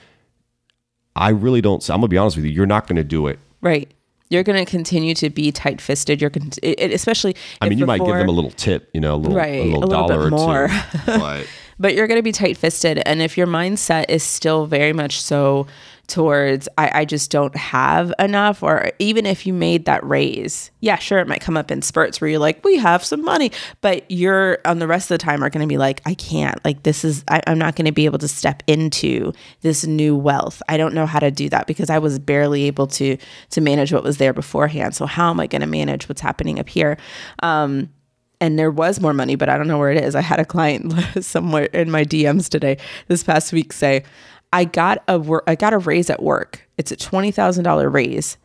[1.16, 1.88] I really don't.
[1.90, 2.52] I'm gonna be honest with you.
[2.52, 3.40] You're not gonna do it.
[3.66, 3.92] Right
[4.30, 7.78] you're going to continue to be tight-fisted you're going to it, it- especially I mean,
[7.78, 9.86] you might give them a little tip, you know, a little, Right, a little a
[9.86, 10.68] little dollar bit or more.
[10.68, 11.02] two.
[11.06, 11.48] But
[11.80, 13.02] but you're going to be tight fisted.
[13.06, 15.68] And if your mindset is still very much so
[16.08, 20.98] towards, I, I just don't have enough, or even if you made that raise, yeah,
[20.98, 24.10] sure, it might come up in spurts where you're like, we have some money, but
[24.10, 26.84] you're on the rest of the time are going to be like, I can't, like,
[26.84, 30.62] this is, I, I'm not going to be able to step into this new wealth.
[30.70, 33.18] I don't know how to do that because I was barely able to,
[33.52, 34.96] to manage what was there beforehand.
[34.96, 36.98] So how am I going to manage what's happening up here?
[37.42, 37.90] Um,
[38.42, 40.16] and there was more money, but I don't know where it is.
[40.16, 44.04] I had a client somewhere in my DMs today this past week say,
[44.56, 45.20] "I got a
[45.56, 46.66] got a raise at work.
[46.78, 48.38] It's a twenty thousand dollar raise,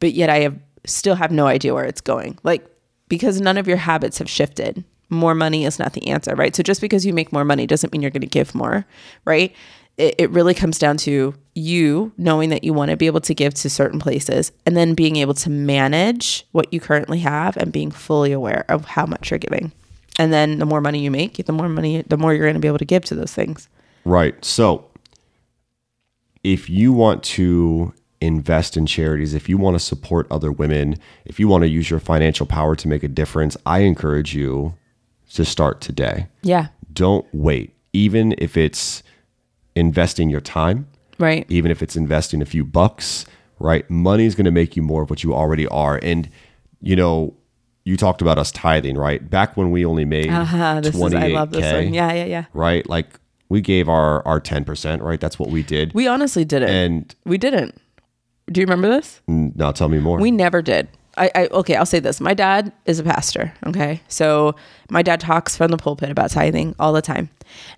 [0.00, 2.38] but yet I have still have no idea where it's going.
[2.42, 2.66] Like
[3.08, 4.84] because none of your habits have shifted.
[5.10, 6.54] More money is not the answer, right?
[6.54, 8.84] So just because you make more money doesn't mean you're going to give more,
[9.24, 9.54] right?
[9.96, 13.34] It, it really comes down to you knowing that you want to be able to
[13.34, 17.72] give to certain places and then being able to manage what you currently have and
[17.72, 19.72] being fully aware of how much you're giving.
[20.18, 22.60] And then the more money you make, the more money, the more you're going to
[22.60, 23.68] be able to give to those things.
[24.04, 24.42] Right.
[24.44, 24.87] So
[26.44, 31.38] if you want to invest in charities, if you want to support other women, if
[31.38, 34.74] you want to use your financial power to make a difference, I encourage you
[35.34, 36.26] to start today.
[36.42, 36.68] Yeah.
[36.92, 37.74] Don't wait.
[37.92, 39.02] Even if it's
[39.76, 41.46] investing your time, Right.
[41.48, 43.24] even if it's investing a few bucks,
[43.58, 43.88] right?
[43.90, 45.98] Money is going to make you more of what you already are.
[46.02, 46.28] And,
[46.80, 47.34] you know,
[47.84, 49.28] you talked about us tithing, right?
[49.28, 51.94] Back when we only made Uh-huh, this is, I love this 28K, one.
[51.94, 52.44] Yeah, yeah, yeah.
[52.52, 52.88] right?
[52.88, 55.20] Like we gave our our 10%, right?
[55.20, 55.92] That's what we did.
[55.94, 56.68] We honestly didn't.
[56.70, 57.80] and we didn't.
[58.50, 59.20] Do you remember this?
[59.26, 60.18] now tell me more.
[60.18, 60.88] We never did.
[61.18, 62.20] I, I okay, I'll say this.
[62.20, 63.52] My dad is a pastor.
[63.66, 64.00] Okay.
[64.08, 64.54] So
[64.88, 67.28] my dad talks from the pulpit about tithing all the time.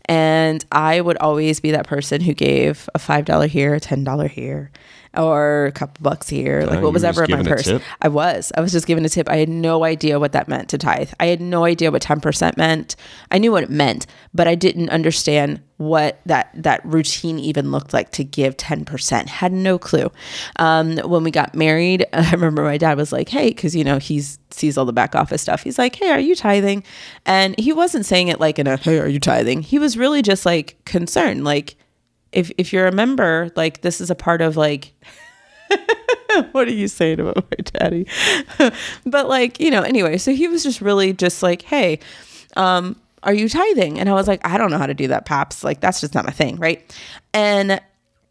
[0.04, 4.04] And I would always be that person who gave a five dollar here, a ten
[4.04, 4.70] dollar here,
[5.16, 7.70] or a couple bucks here, like what was ever in my purse.
[8.00, 8.52] I was.
[8.56, 9.28] I was just giving a tip.
[9.28, 11.10] I had no idea what that meant to tithe.
[11.18, 12.94] I had no idea what 10% meant.
[13.30, 17.94] I knew what it meant, but I didn't understand what that that routine even looked
[17.94, 19.28] like to give 10%.
[19.28, 20.12] Had no clue.
[20.56, 23.98] Um, when we got married, I remember my dad was like, "Hey, cuz you know,
[23.98, 25.62] he's sees all the back office stuff.
[25.62, 26.84] He's like, "Hey, are you tithing?"
[27.24, 30.22] And he wasn't saying it like in a, "Hey, are you tithing?" He was really
[30.22, 31.76] just like concerned like
[32.32, 34.92] if if you're a member, like this is a part of like
[36.52, 38.06] what are you saying about my daddy?
[39.06, 41.98] but like, you know, anyway, so he was just really just like, hey,
[42.56, 43.98] um, are you tithing?
[43.98, 45.62] And I was like, I don't know how to do that, Paps.
[45.62, 46.96] Like, that's just not my thing, right?
[47.34, 47.80] And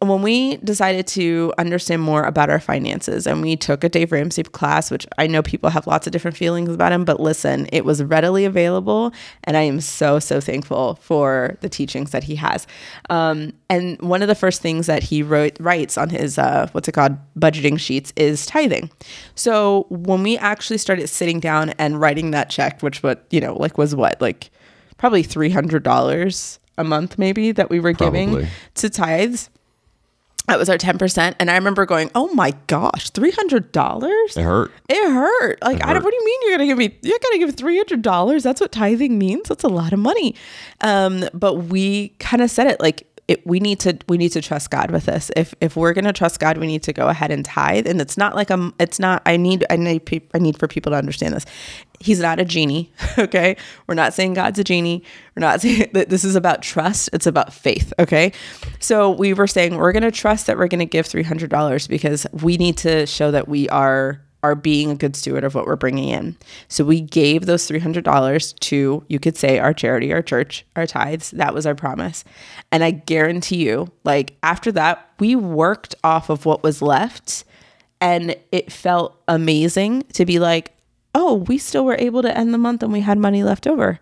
[0.02, 4.42] when we decided to understand more about our finances and we took a Dave Ramsey
[4.44, 7.84] class, which I know people have lots of different feelings about him, but listen, it
[7.84, 9.12] was readily available.
[9.44, 12.66] And I am so, so thankful for the teachings that he has.
[13.10, 16.88] Um, and one of the first things that he wrote, writes on his, uh, what's
[16.88, 18.90] it called, budgeting sheets is tithing.
[19.34, 23.54] So when we actually started sitting down and writing that check, which what, you know,
[23.54, 24.50] like was what, like
[24.96, 29.50] probably $300 a month maybe that we were giving to tithes.
[30.50, 31.36] That was our 10%.
[31.38, 34.36] And I remember going, oh my gosh, $300?
[34.36, 34.72] it hurt.
[34.88, 35.62] It hurt.
[35.62, 36.98] Like, I don't, what do you mean you're gonna give me?
[37.02, 38.42] You're gonna give three hundred dollars?
[38.42, 39.48] That's what tithing means.
[39.48, 40.34] That's a lot of money.
[40.80, 44.42] Um, but we kind of said it like it, we need to we need to
[44.42, 45.30] trust God with this.
[45.36, 47.86] If if we're gonna trust God, we need to go ahead and tithe.
[47.86, 48.74] And it's not like I'm.
[48.80, 49.22] It's not.
[49.24, 49.64] I need.
[49.70, 50.04] I need.
[50.04, 51.46] peop- I need for people to understand this.
[52.00, 52.92] He's not a genie.
[53.18, 55.04] Okay, we're not saying God's a genie.
[55.36, 57.10] We're not saying that this is about trust.
[57.12, 57.92] It's about faith.
[58.00, 58.32] Okay,
[58.80, 62.26] so we were saying we're gonna trust that we're gonna give three hundred dollars because
[62.32, 65.76] we need to show that we are are being a good steward of what we're
[65.76, 66.36] bringing in.
[66.68, 71.30] So we gave those $300 to, you could say, our charity, our church, our tithes.
[71.32, 72.24] That was our promise.
[72.72, 77.44] And I guarantee you, like after that, we worked off of what was left
[78.00, 80.74] and it felt amazing to be like,
[81.14, 84.00] oh, we still were able to end the month and we had money left over.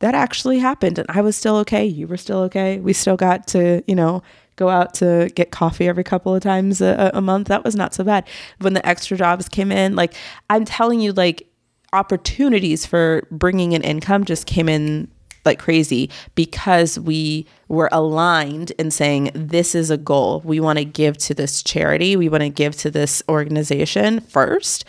[0.00, 0.98] That actually happened.
[0.98, 1.84] And I was still okay.
[1.84, 2.78] You were still okay.
[2.78, 4.22] We still got to, you know,
[4.58, 7.48] go out to get coffee every couple of times a, a month.
[7.48, 8.28] That was not so bad.
[8.60, 10.12] When the extra jobs came in, like
[10.50, 11.48] I'm telling you, like
[11.94, 15.08] opportunities for bringing in income just came in
[15.44, 20.42] like crazy because we were aligned in saying this is a goal.
[20.44, 22.16] We want to give to this charity.
[22.16, 24.84] We want to give to this organization first.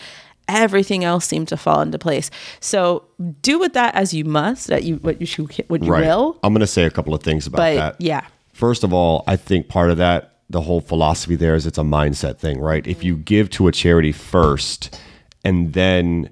[0.49, 2.29] Everything else seemed to fall into place.
[2.59, 3.05] So
[3.41, 4.67] do with that as you must.
[4.67, 6.01] That you what you should what you Right.
[6.07, 6.37] will.
[6.43, 7.95] I'm going to say a couple of things about But that.
[7.99, 8.25] yeah,
[8.59, 11.81] First of all, I think part of that, the whole philosophy there is it's a
[11.81, 12.85] mindset thing, right?
[12.85, 14.99] If you give to a charity first
[15.45, 16.29] and then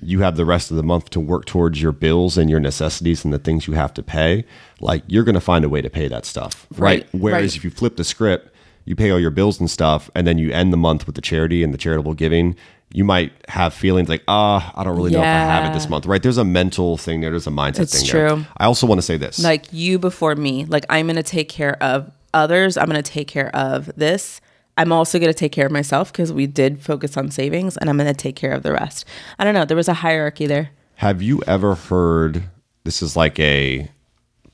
[0.00, 3.24] you have the rest of the month to work towards your bills and your necessities
[3.24, 4.44] and the things you have to pay,
[4.78, 7.02] like you're going to find a way to pay that stuff, right?
[7.02, 7.56] Right, Whereas right.
[7.56, 10.52] if you flip the script, you pay all your bills and stuff, and then you
[10.52, 12.54] end the month with the charity and the charitable giving,
[12.96, 15.86] you might have feelings like, ah, I don't really know if I have it this
[15.90, 16.22] month, right?
[16.22, 18.28] There's a mental thing there, there's a mindset It's thing there.
[18.30, 18.44] true.
[18.56, 19.38] I also want to say this.
[19.38, 20.64] like you before me.
[20.64, 22.78] Like I'm going to take care of others.
[22.78, 24.40] I'm going to take care of this.
[24.78, 27.90] I'm also going to take care of myself because we did focus on savings and
[27.90, 29.04] I'm going to take care of the rest.
[29.38, 29.66] I don't know.
[29.66, 30.70] There was a hierarchy there.
[30.94, 32.44] Have you ever heard
[32.84, 33.90] this is like a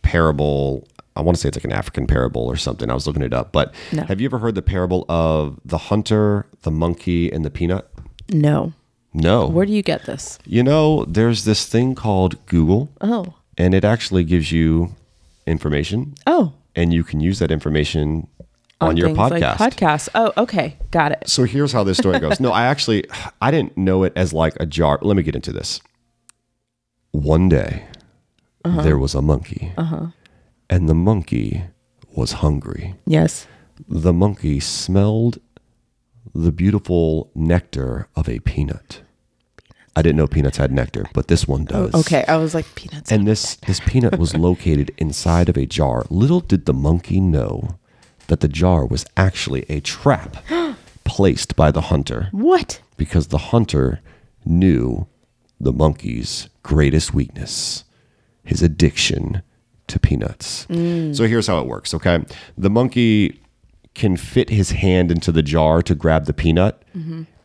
[0.02, 0.86] parable?
[1.14, 2.90] I want to say it's like an African parable or something.
[2.90, 4.02] I was looking it up, but No.
[4.04, 7.88] have you ever heard the parable of the hunter, the monkey, and the peanut?
[8.30, 8.72] No.
[9.14, 9.46] No.
[9.48, 10.38] Where do you get this?
[10.46, 13.34] you know, there's this thing called Google, Oh.
[13.58, 14.94] and it actually gives you
[15.46, 16.52] information, Oh.
[16.74, 18.26] and you can use that information
[18.80, 19.60] on, your things podcast.
[19.60, 20.08] Like podcasts.
[20.14, 20.76] Oh, okay.
[20.90, 21.28] Got it.
[21.28, 22.40] So here's how this story goes.
[22.40, 23.04] No, I actually
[23.40, 24.98] I didn't know it as like a jar.
[25.02, 25.80] Let me get into this.
[27.12, 27.84] One day
[28.64, 28.82] Uh-huh.
[28.82, 29.72] there was a monkey.
[29.76, 30.06] Uh-huh.
[30.70, 31.62] And the monkey
[32.16, 32.94] was hungry.
[33.06, 33.46] Yes.
[33.88, 35.38] The monkey smelled
[36.34, 39.02] the beautiful nectar of a peanut.
[39.94, 41.90] I didn't know peanuts had nectar, but this one oh, does.
[41.94, 42.24] Oh, Okay.
[42.26, 43.12] I was like peanuts.
[43.12, 46.04] And this this peanut was located inside of a jar.
[46.08, 47.78] Little did the monkey know
[48.28, 50.42] that the jar was actually a trap
[51.04, 52.80] placed by the hunter what?
[52.96, 54.00] because the hunter
[54.44, 55.06] knew
[55.60, 57.84] the monkey's greatest weakness,
[58.44, 59.42] his addiction
[59.88, 60.66] to peanuts.
[60.66, 61.14] Mm.
[61.14, 62.24] So here's how it works, okay?
[62.56, 63.41] The monkey
[63.94, 66.82] can fit his hand into the jar to grab the peanut.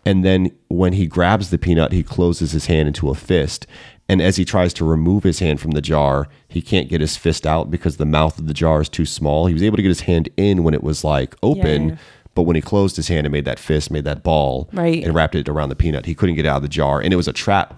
[0.05, 3.67] And then when he grabs the peanut, he closes his hand into a fist.
[4.07, 7.17] And as he tries to remove his hand from the jar, he can't get his
[7.17, 9.47] fist out because the mouth of the jar is too small.
[9.47, 11.95] He was able to get his hand in when it was like open, yeah.
[12.33, 15.03] but when he closed his hand and made that fist, made that ball, Right.
[15.03, 17.01] and wrapped it around the peanut, he couldn't get out of the jar.
[17.01, 17.73] And it was a trap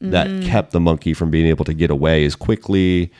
[0.00, 0.44] that Mm.
[0.46, 3.10] kept the monkey from being able to get away as quickly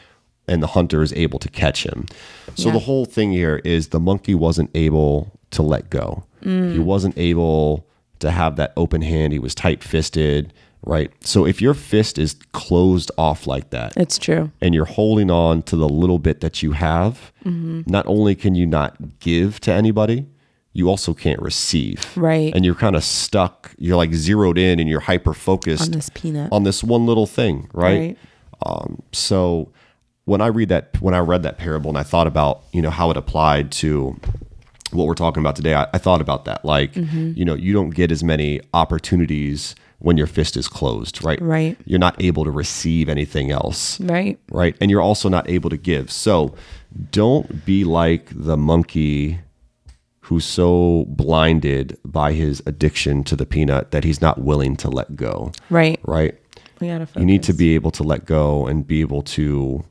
[0.48, 2.06] and the hunter is able to catch him.
[2.54, 2.72] So Yeah.
[2.74, 6.24] the whole thing here is the monkey wasn't able to let go.
[6.44, 6.72] Mm.
[6.72, 7.86] He wasn't able
[8.18, 9.32] to have that open hand.
[9.32, 10.52] He was tight fisted,
[10.84, 11.10] right?
[11.20, 14.50] So if your fist is closed off like that, It's true.
[14.60, 17.82] and you're holding on to the little bit that you have, Mm-hmm.
[17.86, 20.26] not only can you not give to anybody,
[20.72, 22.00] you also can't receive.
[22.16, 22.52] Right.
[22.54, 23.72] And you're kind of stuck.
[23.78, 26.50] You're like zeroed in and you're hyper focused On this peanut.
[26.50, 27.98] on this one little thing, right?
[27.98, 28.18] Right.
[28.64, 29.68] Um, so
[30.24, 32.90] when I read that, when I read that parable and I thought about, you know,
[32.90, 34.18] how it applied to
[34.92, 36.64] what we're talking about today, I, I thought about that.
[36.64, 37.32] Like, Mm-hmm.
[37.34, 41.40] you know, you don't get as many opportunities when your fist is closed, right?
[41.40, 41.76] Right.
[41.84, 44.38] You're not able to receive anything else Right.
[44.50, 44.76] right?
[44.80, 46.10] And you're also not able to give.
[46.10, 46.54] So
[47.12, 49.38] don't be like the monkey
[50.26, 55.14] who's so blinded by his addiction to the peanut that he's not willing to let
[55.16, 55.98] go, Right.
[56.04, 56.34] right?
[56.80, 57.20] We gotta focus.
[57.20, 59.84] You need to be able to let go and be able to,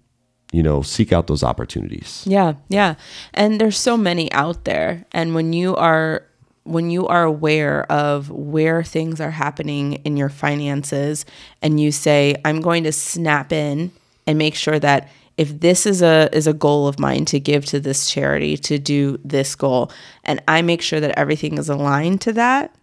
[0.51, 2.23] you know, seek out those opportunities.
[2.27, 2.95] Yeah, yeah.
[3.33, 5.05] And there's so many out there.
[5.11, 6.23] And when you are
[6.63, 11.25] when you are aware of where things are happening in your finances
[11.61, 13.91] and you say, I'm going to snap in
[14.27, 17.65] and make sure that if this is a is a goal of mine to give
[17.67, 19.91] to this charity, to do this goal,
[20.23, 22.75] and I make sure that everything is aligned to that,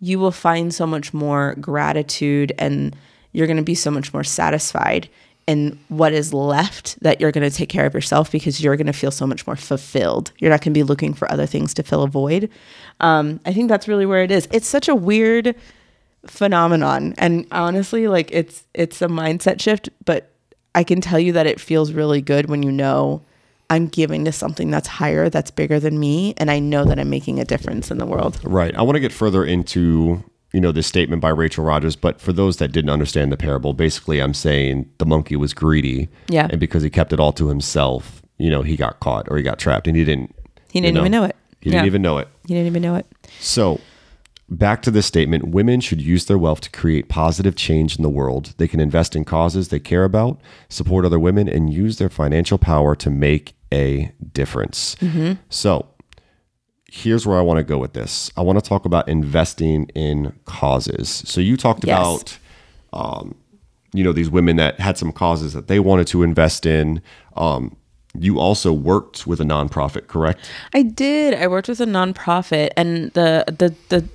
[0.00, 2.96] you will find so much more gratitude and
[3.32, 5.08] you're going to be so much more satisfied
[5.46, 8.86] in what is left that you're going to take care of yourself because you're going
[8.86, 10.32] to feel so much more fulfilled.
[10.38, 12.48] You're not going to be looking for other things to fill a void.
[13.00, 14.48] Um, I think that's really where it is.
[14.52, 15.54] It's such a weird
[16.26, 19.88] phenomenon, and honestly, like it's it's a mindset shift.
[20.04, 20.30] But
[20.74, 23.22] I can tell you that it feels really good when you know
[23.72, 27.10] I'm giving to something that's higher, that's bigger than me, and I know that I'm
[27.10, 28.38] making a difference in the world.
[28.44, 28.74] Right.
[28.76, 30.22] I want to get further into,
[30.52, 33.72] you know, this statement by Rachel Rodgers, but for those that didn't understand the parable,
[33.72, 36.08] basically I'm saying the monkey was greedy.
[36.28, 36.46] Yeah.
[36.50, 39.42] And because he kept it all to himself, you know, he got caught or he
[39.42, 40.34] got trapped and he didn't
[40.70, 41.36] He didn't even know it.
[41.60, 42.28] He didn't even know it.
[42.46, 43.06] He didn't even know it.
[43.38, 43.80] So,
[44.48, 48.10] back to this statement women should use their wealth to create positive change in the
[48.10, 48.54] world.
[48.58, 52.58] They can invest in causes they care about, support other women, and use their financial
[52.58, 54.96] power to make a difference.
[54.96, 55.34] Mm-hmm.
[55.48, 55.86] So,
[56.94, 60.38] here's where I want to go with this I want to talk about investing in
[60.44, 61.08] causes.
[61.26, 61.98] So, you talked Yes.
[61.98, 62.38] about.
[62.92, 63.34] Um,
[63.94, 67.00] you know these women that had some causes that they wanted to invest in
[67.36, 67.76] um,
[68.18, 70.40] you also worked with a nonprofit correct
[70.74, 71.34] I did.
[71.34, 74.08] I worked with a nonprofit, and the the the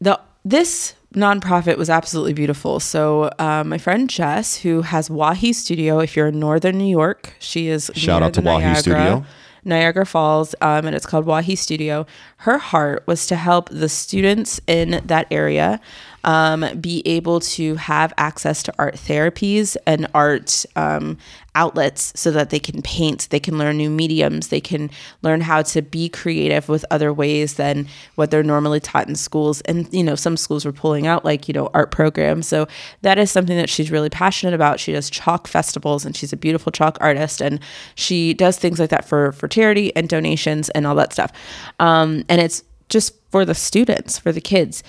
[0.00, 2.80] the this nonprofit was absolutely beautiful.
[2.80, 7.34] So uh, my friend Jess, who has Wahi Studio, if you're in Northern New York,
[7.38, 9.24] she is Shout out to Wahi Studio.
[9.64, 12.06] Niagara Falls, um, and it's called Wahi Studio.
[12.38, 15.80] Her heart was to help the students in that area
[16.24, 21.18] um, be able to have access to art therapies and art um,
[21.54, 24.90] outlets so that they can paint, they can learn new mediums, they can
[25.22, 27.86] learn how to be creative with other ways than
[28.16, 29.60] what they're normally taught in schools.
[29.62, 32.46] And, you know, some schools were pulling out like, you know, art programs.
[32.46, 32.66] So
[33.02, 34.80] that is something that she's really passionate about.
[34.80, 37.60] She does chalk festivals and she's a beautiful chalk artist and
[37.94, 41.32] she does things like that for, for charity and donations and all that stuff.
[41.80, 44.82] Um, and it's just for the students for the kids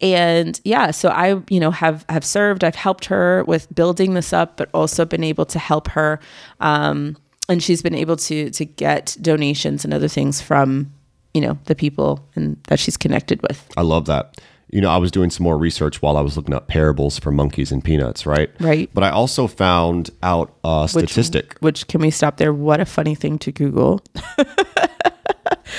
[0.00, 4.32] and yeah so i you know have have served i've helped her with building this
[4.32, 6.18] up but also been able to help her
[6.60, 7.16] um,
[7.48, 10.90] and she's been able to to get donations and other things from
[11.34, 14.40] you know the people and that she's connected with I love that.
[14.72, 17.32] You know, I was doing some more research while I was looking up parables for
[17.32, 18.50] monkeys and peanuts, right?
[18.60, 18.88] Right.
[18.94, 21.56] But I also found out a which, statistic.
[21.58, 24.00] which can we stop there what a funny thing to google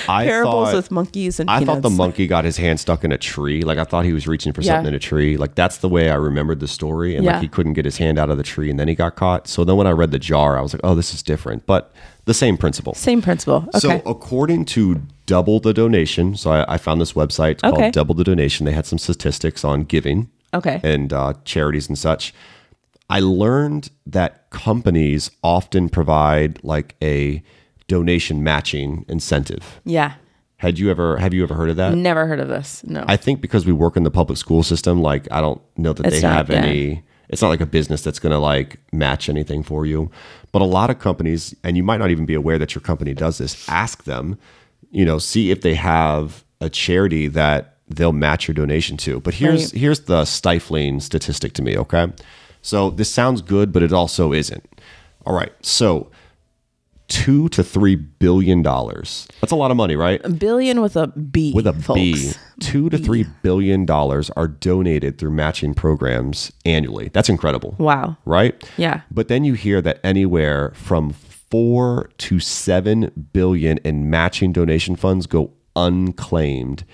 [0.07, 3.11] I parables thought- with monkeys and I thought the monkey got his hand stuck in
[3.11, 3.61] a tree.
[3.63, 4.73] Like I thought he was reaching for Yeah.
[4.75, 5.37] something in a tree.
[5.37, 7.15] Like that's the way I remembered the story.
[7.15, 7.33] And Yeah.
[7.33, 9.47] like he couldn't get his hand out of the tree and then he got caught.
[9.47, 11.65] So then when I read the jar, I was like, oh, this is different.
[11.65, 11.91] But
[12.25, 12.93] the same principle.
[12.93, 13.65] Same principle.
[13.69, 13.79] Okay.
[13.79, 18.23] So according to Double the Donation, so I, I found this website called Double the
[18.23, 18.65] Donation.
[18.65, 20.79] They had some statistics on giving okay.
[20.83, 22.33] and uh, charities and such.
[23.09, 27.43] I learned that companies often provide like a
[27.95, 29.79] donation matching incentive.
[29.83, 30.13] yeah.
[30.57, 31.95] Had you ever have you ever heard of that?
[31.95, 32.83] Never heard of this.
[32.85, 33.03] No.
[33.07, 36.05] I think because we work in the public school system, like I don't know that
[36.05, 36.57] It's they not, have yeah.
[36.63, 37.03] any.
[37.29, 40.11] It's not like a business that's going to like match anything for you.
[40.51, 43.13] But a lot of companies, and you might not even be aware that your company
[43.15, 43.67] does this.
[43.69, 44.37] Ask them,
[44.91, 49.19] you know, see if they have a charity that they'll match your donation to.
[49.19, 49.81] But here's Right.
[49.81, 51.75] here's the stifling statistic to me.
[51.75, 52.05] Okay,
[52.61, 54.63] so this sounds good, but it also isn't.
[55.25, 56.11] All right, so
[57.11, 59.27] two to three billion dollars.
[59.41, 60.21] That's a lot of money, right?
[60.23, 61.51] a billion with a B.
[61.53, 61.99] with a folks.
[61.99, 62.31] B,
[62.61, 67.09] two to three billion dollars are donated through matching programs annually.
[67.13, 68.15] That's incredible, Wow.
[68.25, 68.55] right?
[68.77, 69.01] Yeah.
[69.11, 75.27] But then you hear that anywhere from four to seven billion in matching donation funds
[75.27, 76.85] go unclaimed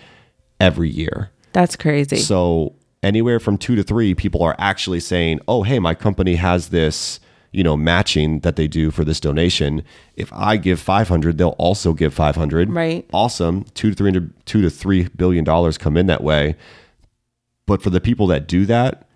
[0.59, 1.29] every year.
[1.53, 2.17] That's crazy.
[2.17, 6.69] So anywhere from two to three, people are actually saying, "Oh, hey, my company has
[6.69, 7.19] this."
[7.51, 9.83] You know, matching that they do for this donation.
[10.15, 13.05] If I give 500, they'll also give 500 Right.
[13.13, 14.33] awesome two to three hundred.
[14.45, 16.55] two to three billion dollars come in that way
[17.65, 19.07] but for the people that do that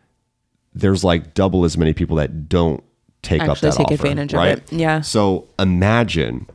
[0.73, 2.83] there's like double as many people that don't
[3.21, 4.57] take up Actually that take offer, advantage of right?
[4.57, 4.71] it.
[4.73, 5.01] Yeah.
[5.01, 6.47] so imagine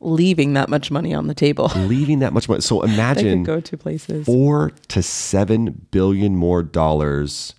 [0.00, 1.70] Leaving that much money on the table.
[1.76, 4.24] leaving that much money so imagine go to places.
[4.26, 7.54] four to seven billion more dollars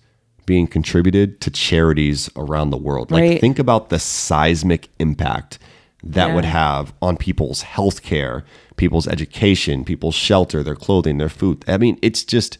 [0.48, 3.10] being contributed to charities around the world.
[3.10, 3.40] Like Right.
[3.40, 5.58] think about the seismic impact
[6.02, 8.44] that would have on people's health care,
[8.76, 11.62] people's education, people's shelter, their clothing, their food.
[11.68, 12.56] I mean, it's just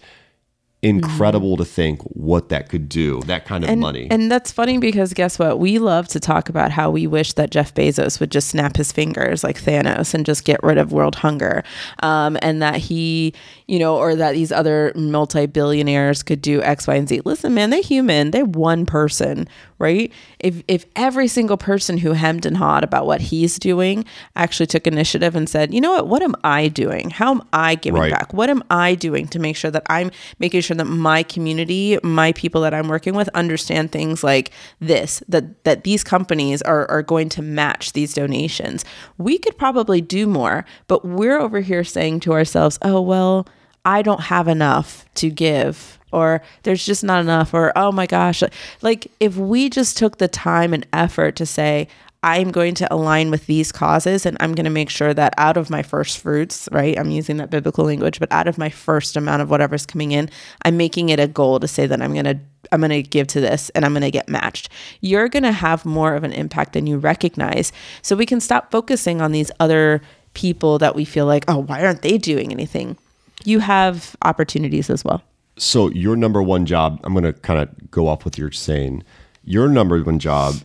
[0.80, 4.06] incredible to think what that could do, that kind of and, money.
[4.10, 5.58] And that's funny because guess what?
[5.58, 8.92] We love to talk about how we wish that Jeff Bezos would just snap his
[8.92, 11.64] fingers like Thanos and just get rid of world hunger.
[12.02, 13.34] Um, and that he,
[13.66, 17.22] you know, or that these other multi billionaires could do X, Y, and Z.
[17.24, 18.30] Listen, man, they're human.
[18.30, 19.48] They're one person,
[19.80, 20.12] right?
[20.38, 24.04] If, if every single person who hemmed and hawed about what he's doing
[24.36, 27.10] actually took initiative and said, you know what, what am I doing?
[27.10, 28.12] How am I giving Right.
[28.12, 28.32] back?
[28.32, 32.32] What am I doing to make sure that I'm making sure that my community, my
[32.32, 34.50] people that I'm working with understand things like
[34.80, 38.84] this, that that these companies are, are going to match these donations.
[39.16, 43.46] We could probably do more, but we're over here saying to ourselves, oh well,
[43.84, 48.42] I don't have enough to give or there's just not enough or oh my gosh
[48.80, 51.86] like if we just took the time and effort to say
[52.28, 55.56] I'm going to align with these causes and I'm going to make sure that out
[55.56, 56.98] of my first fruits, right?
[56.98, 60.28] I'm using that biblical language, but out of my first amount of whatever's coming in,
[60.62, 62.38] I'm making it a goal to say that I'm going to
[62.70, 64.68] I'm going to give to this and I'm going to get matched.
[65.00, 67.72] You're going to have more of an impact than you recognize.
[68.02, 70.02] So we can stop focusing on these other
[70.34, 72.98] people that we feel like, "Oh, why aren't they doing anything?"
[73.42, 75.22] You have opportunities as well.
[75.56, 79.02] so your number one job, I'm going to kind of go off with your saying.
[79.44, 80.56] Your number one job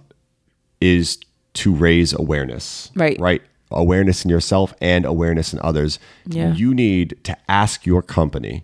[0.81, 1.19] is
[1.55, 2.91] to raise awareness.
[2.95, 3.19] Right.
[3.19, 3.41] Right.
[3.71, 5.99] Awareness in yourself and awareness in others.
[6.27, 6.53] Yeah.
[6.53, 8.63] You need to ask your company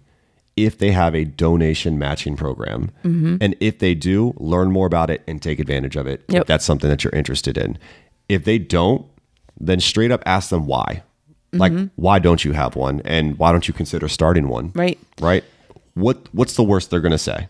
[0.55, 2.91] if they have a donation matching program.
[3.03, 3.37] Mm-hmm.
[3.41, 6.23] And if they do, learn more about it and take advantage of it.
[6.27, 6.41] Yep.
[6.41, 7.77] If that's something that you're interested in.
[8.27, 9.05] If they don't,
[9.59, 11.03] then straight up ask them why.
[11.51, 11.85] Like, Mm-hmm.
[11.95, 13.01] why don't you have one?
[13.05, 14.71] And why don't you consider starting one?
[14.75, 14.99] Right.
[15.19, 15.43] Right?
[15.95, 17.47] What What's the worst they're going to say?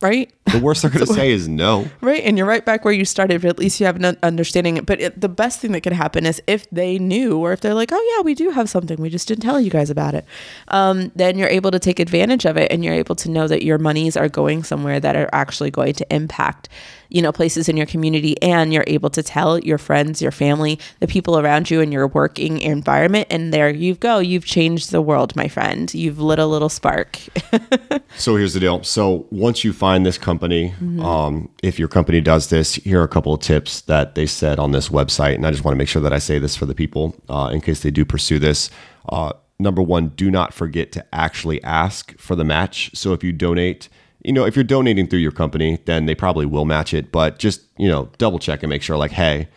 [0.00, 0.32] Right?
[0.52, 1.88] The worst they're going to say is no.
[2.00, 4.82] Right, and you're right back where you started, but at least you have an understanding.
[4.84, 7.74] But it, the best thing that could happen is if they knew, or if they're
[7.74, 10.24] like, "Oh yeah, we do have something, we just didn't tell you guys about it,"
[10.68, 13.64] um, then you're able to take advantage of it, and you're able to know that
[13.64, 16.68] your monies are going somewhere that are actually going to impact,
[17.08, 20.78] you know, places in your community, and you're able to tell your friends, your family,
[21.00, 25.02] the people around you in your working environment, and there you go, you've changed the
[25.02, 25.92] world, my friend.
[25.94, 27.18] You've lit a little spark.
[28.16, 28.82] So here's the deal.
[28.82, 33.08] So once you find this company, um, if your company does this, here are a
[33.08, 35.88] couple of tips that they said on this website, and I just want to make
[35.88, 38.70] sure that I say this for the people uh, in case they do pursue this.
[39.08, 42.90] Uh, number one, do not forget to actually ask for the match.
[42.94, 43.88] So if you donate,
[44.24, 47.12] you know, if you're donating through your company, then they probably will match it.
[47.12, 49.48] But just you know, double check and make sure, like, hey,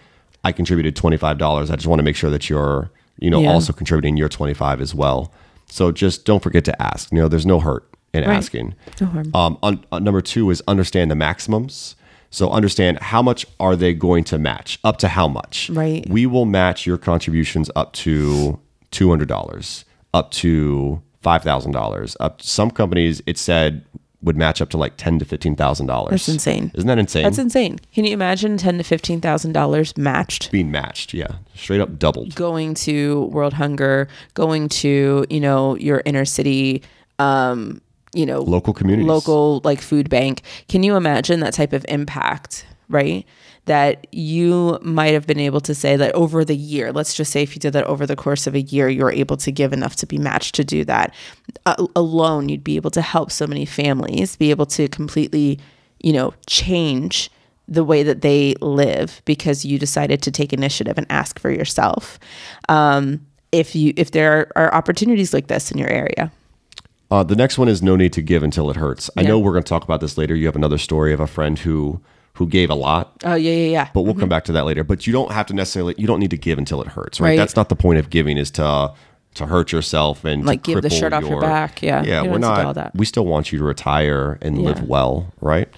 [0.43, 1.71] I contributed twenty five dollars.
[1.71, 3.51] I just want to make sure that you're, you know, Yeah.
[3.53, 5.31] also contributing your twenty five as well.
[5.67, 7.11] So just don't forget to ask.
[7.11, 8.35] You know, there's no hurt in Right.
[8.35, 8.75] asking.
[8.99, 9.31] No harm.
[9.33, 11.95] Um, un, uh, number two is understand the maximums.
[12.29, 14.79] So understand how much are they going to match?
[14.83, 15.69] Up to how much?
[15.69, 16.05] Right.
[16.09, 18.59] We will match your contributions up to
[18.91, 22.15] two hundred dollars, up to five thousand dollars.
[22.19, 23.83] Up some companies, it said
[24.23, 26.11] would match up to like ten to fifteen thousand dollars.
[26.11, 26.71] That's insane.
[26.75, 27.23] Isn't that insane?
[27.23, 27.79] That's insane.
[27.93, 30.51] Can you imagine ten to fifteen thousand dollars matched?
[30.51, 31.13] being matched.
[31.13, 32.35] Yeah, straight up doubled.
[32.35, 36.83] Going to World Hunger, going to you know your inner city,
[37.19, 37.81] um,
[38.13, 39.07] you know Local communities.
[39.07, 40.43] local like food bank.
[40.67, 42.65] Can you imagine that type of impact?
[42.89, 43.25] Right,
[43.65, 46.91] that you might have been able to say that over the year.
[46.91, 49.11] Let's just say if you did that over the course of a year, you were
[49.11, 51.13] able to give enough to be matched to do that.
[51.65, 55.59] Uh, alone, you'd be able to help so many families be able to completely,
[56.01, 57.29] you know, change
[57.67, 62.19] the way that they live because you decided to take initiative and ask for yourself.
[62.67, 66.31] Um, if you if there are opportunities like this in your area.
[67.09, 69.09] Uh, the next one is no need to give until it hurts.
[69.17, 70.33] I know we're going to talk about this later.
[70.33, 71.99] You have another story of a friend who
[72.41, 73.89] who gave a lot, Oh yeah, yeah, yeah.
[73.93, 74.83] but we'll come back to that later.
[74.83, 75.93] But you don't have to necessarily.
[75.97, 77.29] You don't need to give until it hurts, right?
[77.29, 77.37] Right.
[77.37, 78.37] That's not the point of giving.
[78.37, 78.93] Is to
[79.35, 81.81] to hurt yourself and to Like, give the shirt off your back.
[81.81, 82.03] Yeah.
[82.03, 82.23] yeah.
[82.23, 82.95] You We're don't have to do all that.
[82.95, 85.69] We still want you to retire and live well, right?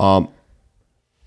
[0.00, 0.28] Um,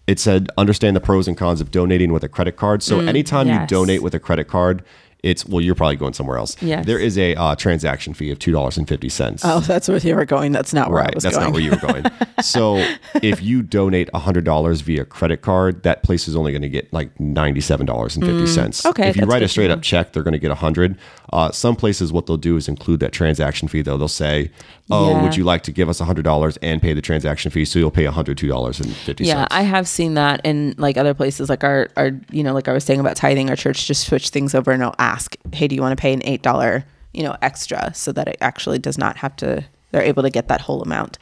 [0.08, 2.82] it said understand the pros and cons of donating with a credit card.
[2.82, 4.84] So anytime you Mm, donate with a credit card,
[5.24, 6.56] it's well, you're probably going somewhere else.
[6.62, 6.86] Yes.
[6.86, 9.42] There is a uh, transaction fee of two dollars and fifty cents.
[9.44, 10.52] Oh, that's where you were going.
[10.52, 11.48] That's not where I Right, was that's going.
[11.48, 12.06] not where you were going.
[12.42, 12.78] so
[13.24, 16.92] if you donate hundred dollars via credit card, that place is only going to get
[16.94, 18.84] like ninety seven dollars and fifty cents.
[18.84, 20.98] Mm, okay, if you write a straight up check, they're going to get a hundred.
[21.34, 23.82] Uh, some places, what they'll do is include that transaction fee.
[23.82, 24.52] Though they'll say,
[24.90, 25.24] "Oh, Yeah.
[25.24, 27.92] would you like to give us hundred dollars and pay the transaction fee?" So you'll
[27.92, 29.48] pay $102.50 yeah.
[29.52, 32.74] I have seen that in like other places, like our, our, you know, like I
[32.74, 35.76] was saying about tithing, our church just switch things over and I'll ask, hey, do
[35.76, 38.98] you want to pay an eight dollar, you know, extra, so that it actually does
[38.98, 39.64] not have to.
[39.92, 41.18] They're able to get that whole amount.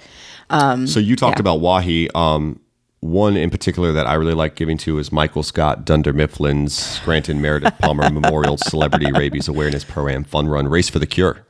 [0.50, 1.42] Um, So you talked Yeah.
[1.42, 2.10] about Wahi.
[2.16, 2.60] Um,
[3.02, 7.40] one in particular that I really like giving to is Michael Scott Dunder Mifflin's Scranton
[7.42, 11.46] Meredith Palmer Memorial Celebrity Rabies Awareness Pro Am Fun Run Race for the Cure.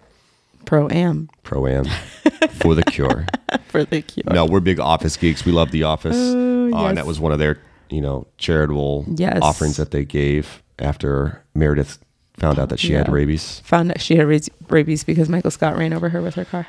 [0.66, 1.86] Pro am Pro Am
[2.60, 3.28] for the Cure.
[3.70, 4.26] for the cure.
[4.34, 5.46] No, we're big Office geeks.
[5.46, 6.90] We love The Office, uh, yes.
[6.90, 7.60] and that was one of their
[7.90, 9.40] you know charitable Yes.
[9.42, 12.00] offerings that they gave after Meredith
[12.38, 13.60] found out that she had rabies.
[13.62, 14.28] Found out she had
[14.70, 16.66] rabies because Michael Scott ran over her with her car.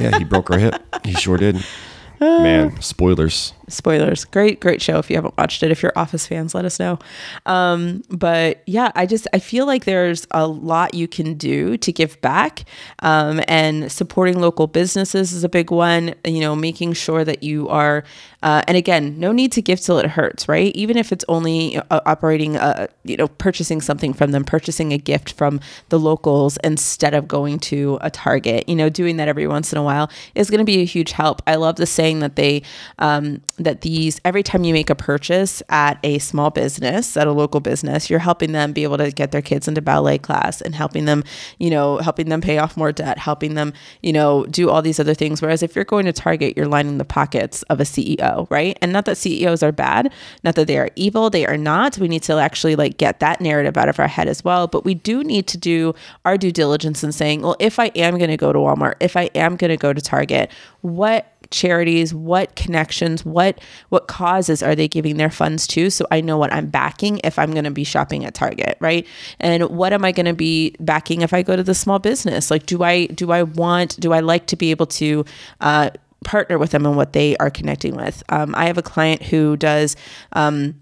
[0.00, 0.74] Yeah, he broke her hip.
[1.04, 1.64] He sure did.
[2.20, 3.52] Man, spoilers.
[3.68, 4.24] Spoilers.
[4.24, 5.70] Great great show if you haven't watched it.
[5.70, 6.98] If you're office fans let us know.
[7.46, 11.92] Um, but yeah i just i feel like there's a lot you can do to
[11.92, 12.64] give back.
[13.00, 17.68] Um, and supporting local businesses is a big one you know making sure that you
[17.68, 18.04] are
[18.42, 20.74] uh, and again no need to give till it hurts right?
[20.74, 24.98] Even if it's only uh, operating uh, you know purchasing something from them purchasing a
[24.98, 29.46] gift from the locals instead of going to a target you know doing that every
[29.46, 31.42] once in a while is going to be a huge help.
[31.46, 32.62] I love the saying that they
[32.98, 37.32] um, that these every time you make a purchase at a small business at a
[37.32, 40.74] local business you're helping them be able to get their kids into ballet class and
[40.74, 41.22] helping them
[41.58, 45.00] you know helping them pay off more debt helping them you know do all these
[45.00, 45.40] other things.
[45.40, 48.78] Whereas if you're going to target you're lining the pockets of a ceo right?
[48.82, 51.98] And not that ceos are bad not that they are evil they are not.
[51.98, 54.66] We need to actually like get that narrative out of our head as well.
[54.66, 55.94] But we do need to do
[56.24, 59.16] our due diligence in saying well if i am going to go to walmart if
[59.16, 60.50] i am going to go to target
[60.80, 65.88] what charities what connections what what causes are they giving their funds to?
[65.88, 69.06] So i know what i'm backing if i'm going to be shopping at target right?
[69.40, 72.50] And what am i going to be backing if i go to the small business?
[72.50, 75.24] Like do i do i want do i like to be able to
[75.60, 75.90] uh,
[76.24, 78.22] partner with them and what they are connecting with?
[78.28, 79.96] Um, i have a client who does
[80.32, 80.74] um,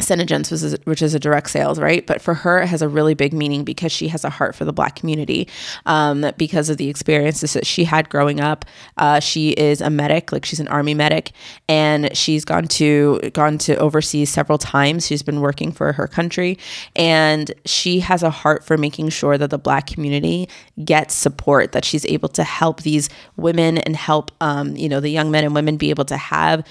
[0.00, 2.06] Is, which is a direct sales, right?
[2.06, 4.64] But for her, it has a really big meaning because she has a heart for
[4.64, 5.48] the Black community.
[5.86, 8.64] Um, because of the experiences that she had growing up,
[8.96, 11.32] uh, she is a medic, like she's an army medic,
[11.68, 15.06] and she's gone to gone to overseas several times.
[15.06, 16.58] She's been working for her country,
[16.96, 20.48] and she has a heart for making sure that the Black community
[20.84, 21.72] gets support.
[21.72, 25.44] That she's able to help these women and help, um, you know, the young men
[25.44, 26.64] and women be able to have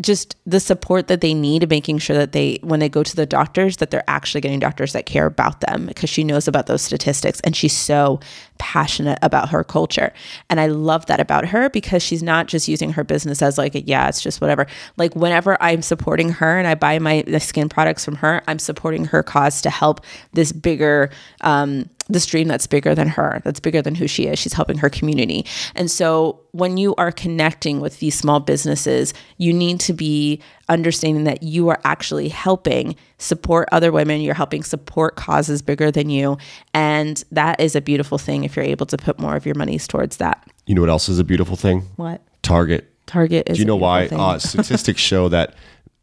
[0.00, 3.26] just the support that they need making sure that they when they go to the
[3.26, 6.82] doctors that they're actually getting doctors that care about them because she knows about those
[6.82, 8.20] statistics and she's so
[8.58, 10.12] passionate about her culture.
[10.48, 13.72] And i love that about her because she's not just using her business as like
[13.74, 14.66] yeah it's just whatever.
[14.96, 19.04] Like whenever i'm supporting her and i buy my skin products from her i'm supporting
[19.06, 20.00] her cause to help
[20.32, 21.10] this bigger
[21.42, 24.38] um this dream that's bigger than her, that's bigger than who she is.
[24.38, 25.46] She's helping her community.
[25.74, 31.24] And so when you are connecting with these small businesses, you need to be understanding
[31.24, 36.36] that you are actually helping support other women, you're helping support causes bigger than you.
[36.72, 39.88] And that is a beautiful thing if you're able to put more of your monies
[39.88, 40.46] towards that.
[40.66, 41.82] You know what else is a beautiful thing?
[41.96, 42.22] What?
[42.42, 42.90] Target.
[43.06, 44.06] Target is Do you know why?
[44.06, 45.54] Uh, statistics show that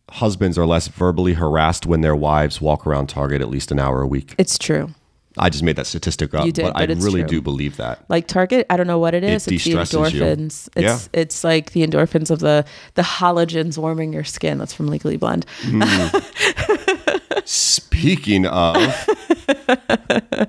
[0.09, 4.01] husbands are less verbally harassed when their wives walk around Target at least an hour
[4.01, 4.35] a week.
[4.37, 4.93] it's true.
[5.37, 7.29] I just made that statistic up, You did, but, I but it's really true.
[7.29, 8.03] do believe that.
[8.09, 9.47] like Target, I don't know what it is.
[9.47, 10.21] it's the de-stresses you.
[10.21, 10.69] endorphins.
[10.75, 12.65] It's it's like the endorphins of the
[12.95, 14.57] the halogens warming your skin.
[14.57, 15.45] That's from Legally Blonde.
[15.61, 15.81] Hmm.
[17.45, 18.75] Speaking of,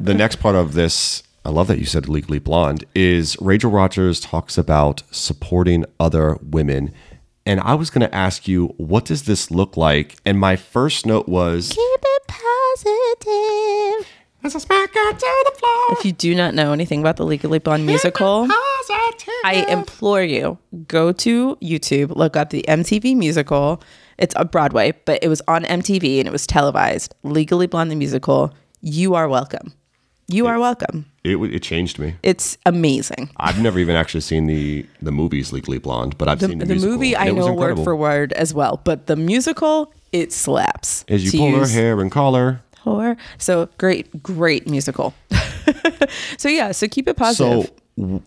[0.01, 4.20] the next part of this, I love that you said legally blonde, is Rachel Rodgers
[4.20, 6.93] talks about supporting other women.
[7.45, 10.16] And I was going to ask you, what does this look like?
[10.24, 13.91] And my first note was, Keep it positive.
[14.45, 15.99] As a smack her to the floor.
[15.99, 18.49] If you do not know anything about the Legally Blonde musical,
[19.45, 23.82] I implore you go to YouTube, look up the MTV musical.
[24.18, 27.14] It's a Broadway, but it was on MTV and it was televised.
[27.22, 28.53] Legally Blonde the musical.
[28.80, 29.72] You are welcome.
[30.28, 31.07] You are welcome.
[31.24, 32.14] It, it changed me.
[32.22, 33.30] It's amazing.
[33.36, 36.64] I've never even actually seen the the movies Legally Blonde, but I've The, seen the,
[36.64, 41.05] the musical, movie I know word for word as well, but the musical it slaps.
[41.09, 42.62] As you to pull her hair and collar.
[42.85, 43.16] Whore.
[43.39, 45.14] So great, great musical.
[46.39, 47.70] so yeah, so keep it positive.
[47.97, 48.22] So,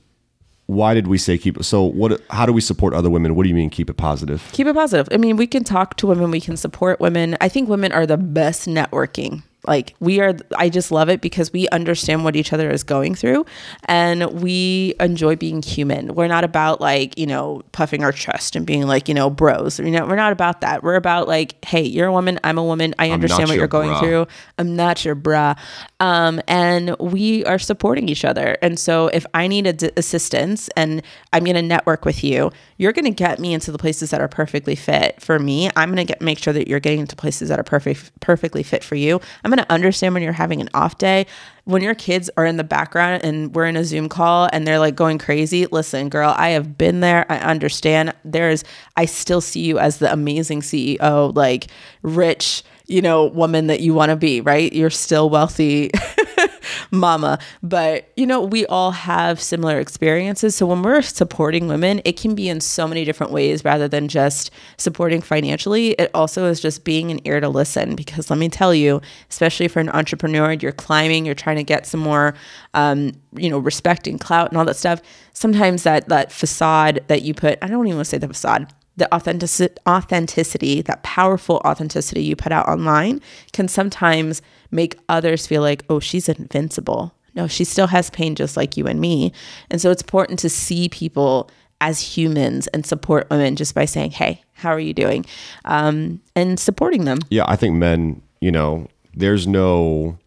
[0.67, 1.63] why did we say keep it?
[1.63, 2.21] So, what?
[2.31, 3.35] How do we support other women?
[3.35, 4.47] What do you mean keep it positive?
[4.51, 5.07] keep it positive.
[5.11, 7.37] I mean, we can talk to women, we can support women.
[7.39, 9.43] I think women are the best networking.
[9.67, 13.15] Like we are I just love it because we understand what each other is going
[13.15, 13.45] through
[13.85, 16.15] and we enjoy being human.
[16.15, 19.79] We're not about like, you know, puffing our chest and being like, you know, bros.
[19.79, 20.83] You know, we're not about that.
[20.83, 22.93] We're about like, hey, you're a woman, I'm a woman.
[22.99, 23.99] I understand what your you're going bra.
[23.99, 24.27] through.
[24.57, 25.55] I'm not your bra.
[25.99, 28.57] Um, and we are supporting each other.
[28.61, 31.01] And so if I need ad- assistance and
[31.33, 34.21] I'm going to network with you, you're going to get me into the places that
[34.21, 35.69] are perfectly fit for me.
[35.75, 38.63] I'm going to get make sure that you're getting into places that are perfect perfectly
[38.63, 39.21] fit for you.
[39.43, 41.25] I'm going to understand when you're having an off day.
[41.63, 44.79] When your kids are in the background and we're in a Zoom call and they're
[44.79, 47.25] like going crazy, listen, girl, I have been there.
[47.29, 48.13] I understand.
[48.23, 48.63] There's
[48.95, 51.67] I still see you as the amazing CEO, like
[52.03, 54.71] rich, you know, woman that you want to be, right?
[54.71, 55.89] You're still wealthy
[56.91, 57.39] mama.
[57.63, 60.55] But, you know, we all have similar experiences.
[60.55, 64.07] So when we're supporting women, it can be in so many different ways rather than
[64.07, 65.91] just supporting financially.
[65.91, 69.67] It also is just being an ear to listen because let me tell you, especially
[69.67, 72.35] for an entrepreneur, you're climbing, you're trying to get some more,
[72.73, 75.01] um, you know, respect and clout and all that stuff.
[75.33, 78.73] Sometimes that, that facade that you put, I don't even want to say the facade,
[78.97, 83.21] the authenticity, authenticity, that powerful authenticity you put out online
[83.51, 84.41] can sometimes
[84.75, 87.13] make others feel like, oh, she's invincible.
[87.33, 89.33] No, she still has pain just like you and me.
[89.69, 91.49] And so it's important to see people
[91.81, 95.25] as humans and support women just by saying, hey, how are you doing?
[95.65, 97.19] Um, and supporting them.
[97.29, 100.17] Yeah, I think men, you know, there's no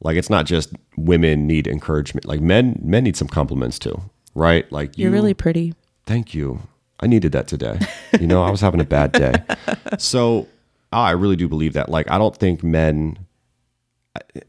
[0.00, 2.26] like it's not just women need encouragement.
[2.26, 4.00] Like men men need some compliments too,
[4.34, 4.70] right?
[4.72, 5.74] Like you You're really pretty.
[6.06, 6.60] Thank you.
[7.00, 7.78] I needed that today.
[8.18, 9.34] You know, I was having a bad day.
[9.98, 10.46] So
[10.92, 11.88] I really do believe that.
[11.88, 13.18] Like, I don't think men,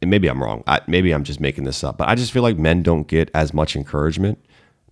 [0.05, 0.63] maybe I'm wrong.
[0.67, 3.29] I, maybe I'm just making this up, but I just feel like men don't get
[3.33, 4.37] as much encouragement.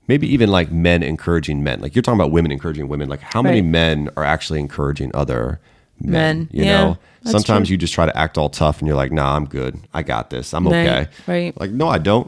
[0.08, 1.82] Maybe even like men encouraging men.
[1.82, 3.10] Like you're talking about women encouraging women.
[3.10, 5.60] Like how many men are actually encouraging other
[6.00, 6.12] men?
[6.12, 6.50] Men.
[6.52, 7.74] You Yeah, know, sometimes true.
[7.74, 9.80] you just try to act all tough and you're like, nah, I'm good.
[9.94, 10.54] I got this.
[10.54, 11.08] I'm Right, okay.
[11.28, 11.60] right.
[11.60, 12.28] Like, no, I don't.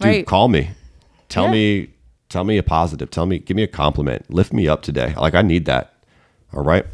[0.00, 0.26] Dude, Right.
[0.26, 0.70] call me.
[1.28, 1.52] Tell Yeah.
[1.52, 1.88] me
[2.28, 3.08] tell me a positive.
[3.10, 4.30] Tell me give me a compliment.
[4.32, 5.14] Lift me up today.
[5.16, 5.94] Like I need that.
[6.52, 6.84] All right?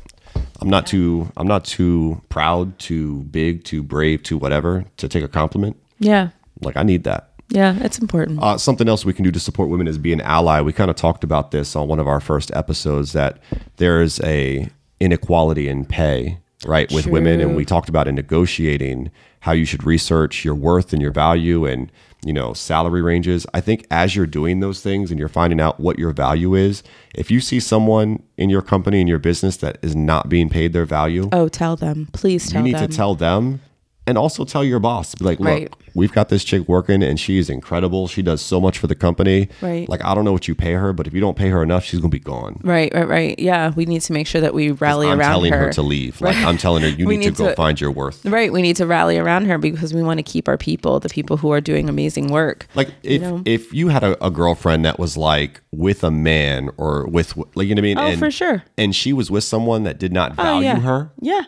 [0.60, 5.24] I'm not too I'm not too proud, too big, too brave, too whatever to take
[5.24, 5.76] a compliment.
[5.98, 6.30] Yeah.
[6.60, 7.32] Like I need that.
[7.50, 7.76] Yeah.
[7.80, 8.42] It's important.
[8.42, 10.60] Uh, something else we can do to support women is be an ally.
[10.60, 13.38] We kind of talked about this on one of our first episodes that
[13.76, 14.68] there is a
[15.00, 19.84] inequality in pay, right, with women, and we talked about in negotiating how you should
[19.84, 21.92] research your worth and your value and
[22.24, 23.46] you know salary ranges.
[23.54, 26.82] I think as you're doing those things and you're finding out what your value is,
[27.14, 30.72] if you see someone in your company in your business that is not being paid
[30.72, 32.08] their value, oh, tell them.
[32.12, 32.90] Please tell you need them.
[32.90, 33.60] to tell them
[34.08, 35.72] and also tell your boss be like look Right.
[35.94, 38.94] we've got this chick working and she is incredible she does so much for the
[38.94, 39.88] company Right.
[39.88, 41.84] like i don't know what you pay her but if you don't pay her enough
[41.84, 43.38] she's gonna be gone Right, right, right.
[43.38, 45.12] Yeah, we need to make sure that we rally around.
[45.14, 45.58] i'm around telling her.
[45.66, 45.72] her.
[45.72, 47.90] to leave like i'm telling her you We need, to need go to- find your
[47.90, 51.00] worth Right, we need to rally around her because we want to keep our people,
[51.00, 52.66] the people who are doing amazing work.
[52.74, 53.42] like if know?
[53.44, 57.68] if you had a, a girlfriend that was like with a man or with like
[57.68, 58.62] you know what i mean Oh, and, for sure.
[58.76, 61.42] and she was with someone that did not Oh value yeah, her Yeah.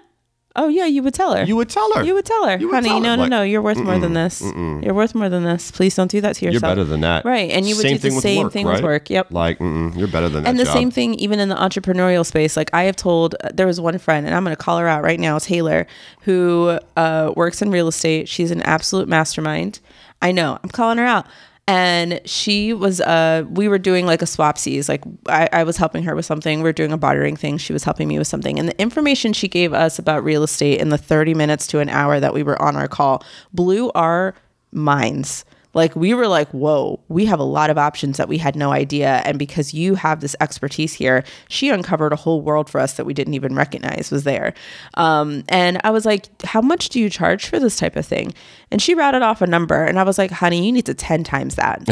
[0.56, 1.44] Oh yeah, you would tell her.
[1.44, 2.88] you would tell her You would tell her, You would honey.
[2.88, 3.42] tell her, no, no, like, no.
[3.42, 4.40] You're worth more than this.
[4.42, 5.70] You're worth more than this.
[5.70, 6.44] Please don't do that to yourself.
[6.44, 6.70] you're yourself.
[6.72, 8.82] better than that Right, and you would do the with same work, thing with right?
[8.84, 9.10] work.
[9.10, 9.30] Yep.
[9.30, 10.72] like mm-mm, you're better than that and the job.
[10.74, 14.26] same thing even in the entrepreneurial space like i have told there was one friend
[14.26, 15.86] and i'm going to call her out right now taylor
[16.22, 19.78] who uh, works in real estate she's an absolute mastermind
[20.20, 21.26] i know i'm calling her out
[21.66, 26.02] and she was uh we were doing like a swapsies like I, I was helping
[26.04, 26.58] her with something.
[26.58, 27.58] We were doing a bartering thing.
[27.58, 28.58] She was helping me with something.
[28.58, 31.88] And the information she gave us about real estate in the 30 minutes to an
[31.88, 34.34] hour that we were on our call blew our
[34.72, 35.44] minds.
[35.72, 38.72] Like we were like, whoa, we have a lot of options that we had no
[38.72, 39.22] idea.
[39.24, 43.04] And because you have this expertise here, she uncovered a whole world for us that
[43.06, 44.52] we didn't even recognize was there.
[44.94, 48.34] Um, and I was like, how much do you charge for this type of thing?
[48.72, 49.84] And she rattled off a number.
[49.84, 51.84] And I was like, honey, you need to 10 times that.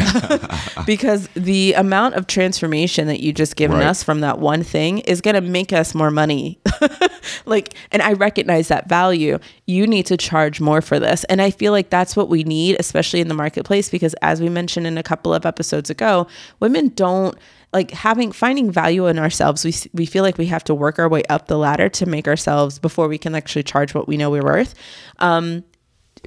[0.87, 3.87] because the amount of transformation that you just given Right.
[3.87, 6.59] us from that one thing is going to make us more money.
[7.47, 9.39] like, and I recognize that value.
[9.67, 11.25] You need to charge more for this.
[11.25, 14.49] And I feel like that's what we need, especially in the marketplace, because as we
[14.49, 16.27] mentioned in a couple of episodes ago,
[16.61, 17.37] women don't
[17.73, 21.09] like having finding value in ourselves we we feel like we have to work our
[21.09, 24.31] way up the ladder to make ourselves before we can actually charge what we know
[24.31, 24.75] we're worth
[25.19, 25.63] um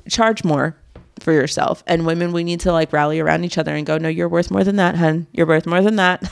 [0.08, 0.78] charge more
[1.22, 1.84] for yourself.
[1.88, 4.52] And women we need to like rally around each other and go no you're worth
[4.52, 5.28] more than that hun.
[5.32, 6.24] You're worth more than that.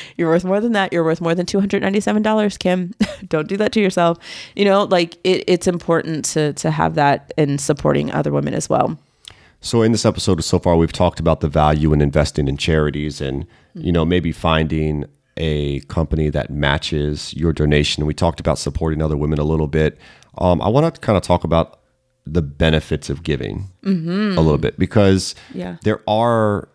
[0.16, 0.92] You're worth more than that.
[0.92, 2.94] You're worth more than $297 kim.
[3.28, 4.18] Don't do that to yourself.
[4.56, 8.68] You know like it, it's important to to have that in supporting other women as
[8.68, 8.98] well
[9.64, 13.20] So in this episode so far, we've talked about the value in investing in charities,
[13.20, 15.04] and you know maybe finding
[15.38, 18.04] a company that matches your donation.
[18.04, 19.98] We talked about supporting other women a little bit.
[20.38, 21.78] Um, I want to kind of talk about
[22.26, 25.76] the benefits of giving a little bit because Yeah.
[25.82, 26.68] there are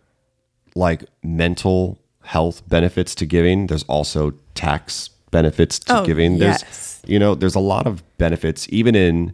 [0.74, 3.66] like mental health benefits to giving.
[3.68, 6.38] There's also tax benefits to Oh, giving.
[6.38, 7.02] There's yes.
[7.06, 9.32] you know there's a lot of benefits even in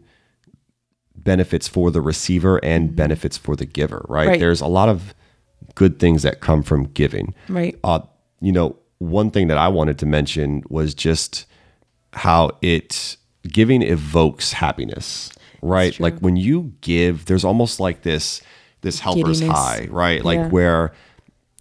[1.16, 4.22] benefits for the receiver and benefits for the giver, right?
[4.22, 4.30] Mm-hmm.
[4.30, 4.40] Right.
[4.40, 5.14] There's a lot of
[5.74, 7.34] good things that come from giving.
[7.48, 7.78] Right.
[7.82, 8.00] Uh,
[8.40, 11.46] you know, one thing that I wanted to mention was just
[12.12, 13.16] how it
[13.48, 15.30] giving evokes happiness,
[15.62, 15.98] right?
[15.98, 18.42] Like when you give, there's almost like this
[18.82, 19.58] this helper's Giddiness.
[19.58, 20.22] high, right?
[20.24, 20.48] Like Yeah.
[20.48, 20.92] where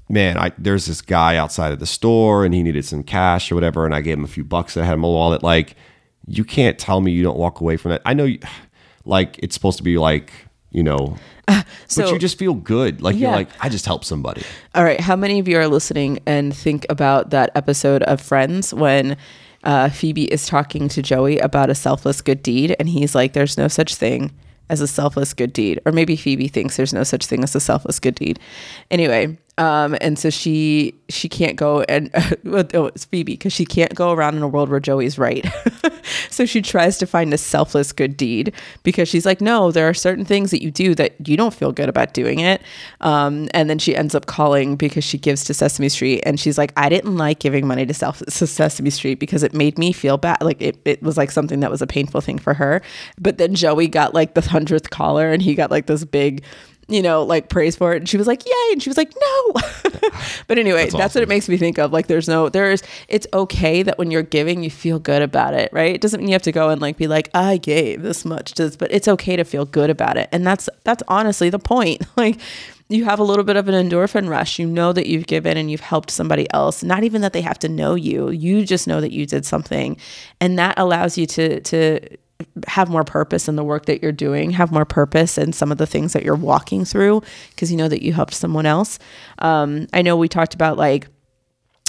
[0.09, 3.55] man, I there's this guy outside of the store and he needed some cash or
[3.55, 4.75] whatever, and I gave him a few bucks.
[4.77, 5.41] I had him a wallet.
[5.41, 5.75] Like,
[6.27, 8.01] you can't tell me you don't walk away from that.
[8.05, 8.39] I know, you,
[9.05, 10.31] like it's supposed to be like
[10.73, 13.01] you know, but so- you just feel good.
[13.01, 14.43] Like you're like, I just helped somebody.
[14.75, 14.99] All right.
[14.99, 19.15] How many of you are listening and think about that episode of Friends when
[19.63, 22.75] uh, Phoebe is talking to Joey about a selfless good deed?
[22.79, 24.31] And he's like, there's no such thing
[24.69, 25.79] as a selfless good deed.
[25.85, 28.39] Or maybe Phoebe thinks there's no such thing as a selfless good deed.
[28.89, 29.37] Anyway.
[29.59, 32.09] Um, and so she she can't go and
[32.45, 35.45] oh, it's Phoebe because she can't go around in a world where Joey's right.
[36.29, 39.93] so she tries to find a selfless good deed because she's like, no, there are
[39.93, 42.61] certain things that you do that you don't feel good about doing it.
[43.01, 46.57] Um, and then she ends up calling because she gives to Sesame Street, and she's
[46.57, 49.91] like, I didn't like giving money to, Self- to Sesame Street because it made me
[49.91, 50.41] feel bad.
[50.41, 52.81] Like it, it was like something that was a painful thing for her.
[53.19, 56.43] But then Joey got like the hundredth caller, and he got like this big.
[56.87, 57.97] You know, like praise for it.
[57.97, 58.71] And she was like, Yay.
[58.71, 59.53] And she was like, No.
[60.47, 61.93] but anyway, that's, what it makes me think of.
[61.93, 65.71] Like, there's no, there's, it's okay that when you're giving, you feel good about it,
[65.71, 65.95] right?
[65.95, 68.53] It doesn't mean you have to go and like be like, I gave this much
[68.53, 70.29] to this, but it's okay to feel good about it.
[70.31, 72.03] And that's, that's honestly the point.
[72.15, 72.39] Like,
[72.89, 74.59] you have a little bit of an endorphin rush.
[74.59, 76.83] You know that you've given and you've helped somebody else.
[76.83, 78.29] Not even that they have to know you.
[78.29, 79.97] You just know that you did something.
[80.39, 82.17] And that allows you to, to,
[82.67, 85.77] have more purpose in the work that you're doing, have more purpose in some of
[85.77, 88.99] the things that you're walking through because you know that you helped someone else.
[89.39, 91.07] Um, I know we talked about like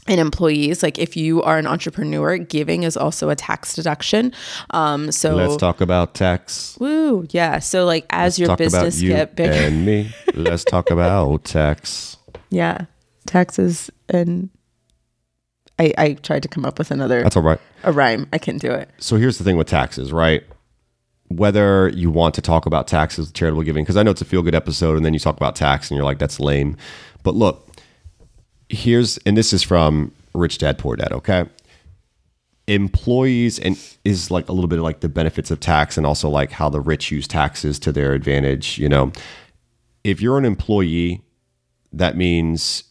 [0.07, 4.33] in employees, like if you are an entrepreneur, giving is also a tax deduction.
[4.71, 6.77] Um, so Let's talk about tax.
[6.79, 7.59] woo, yeah.
[7.59, 10.15] So like as your talk about business you get bigger, and me.
[10.35, 12.19] Let's talk about tax.
[12.51, 12.87] yeah,
[13.27, 14.51] taxes and
[15.79, 17.61] I, I tried to come up with another That's all right.
[17.83, 18.29] a rhyme.
[18.33, 18.89] I can't do it.
[18.99, 20.45] So here's the thing with taxes, right?
[21.29, 24.43] Whether you want to talk about taxes, charitable giving, because I know it's a feel
[24.43, 26.77] good episode, and then you talk about tax, and you're like, that's lame.
[27.23, 27.69] But look,
[28.69, 31.47] here's, and this is from Rich Dad Poor Dad, okay?
[32.69, 36.29] Employees, and is like a little bit of like the benefits of tax, and also
[36.29, 38.79] like how the rich use taxes to their advantage.
[38.79, 39.13] You know,
[40.05, 41.23] if you're an employee,
[41.93, 42.85] that means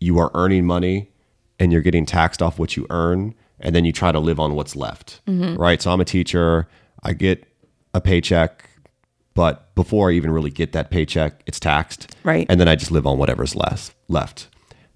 [0.00, 1.10] you are earning money
[1.58, 4.54] and you're getting taxed off what you earn and then you try to live on
[4.54, 5.56] what's left mm-hmm.
[5.56, 5.80] right?
[5.80, 6.68] So i'm a teacher.
[7.02, 7.44] I get
[7.92, 8.68] a paycheck
[9.34, 12.14] but before i even really get that paycheck it's taxed.
[12.24, 12.46] Right.
[12.48, 14.48] and then i just live on whatever's left left.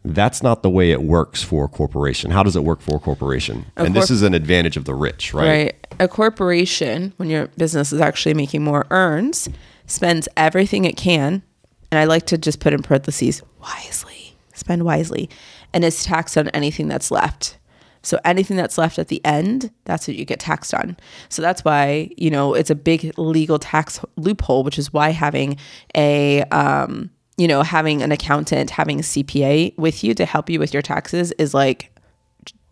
[0.04, 2.30] That's not the way it works for a corporation.
[2.30, 3.66] How does it work for a corporation?
[3.76, 5.86] And this is an advantage of the rich right, Right.
[6.00, 9.48] A corporation, when your business is actually making more earns,
[9.86, 11.42] spends everything it can.
[11.90, 15.28] And I like to just put in parentheses wisely, spend wisely,
[15.72, 17.58] and is taxed on anything that's left.
[18.02, 20.96] So anything that's left at the end, that's what you get taxed on.
[21.28, 25.58] So that's why, you know, it's a big legal tax loophole, which is why having
[25.96, 30.58] a, um, you know, having an accountant, having a CPA with you to help you
[30.58, 31.92] with your taxes is like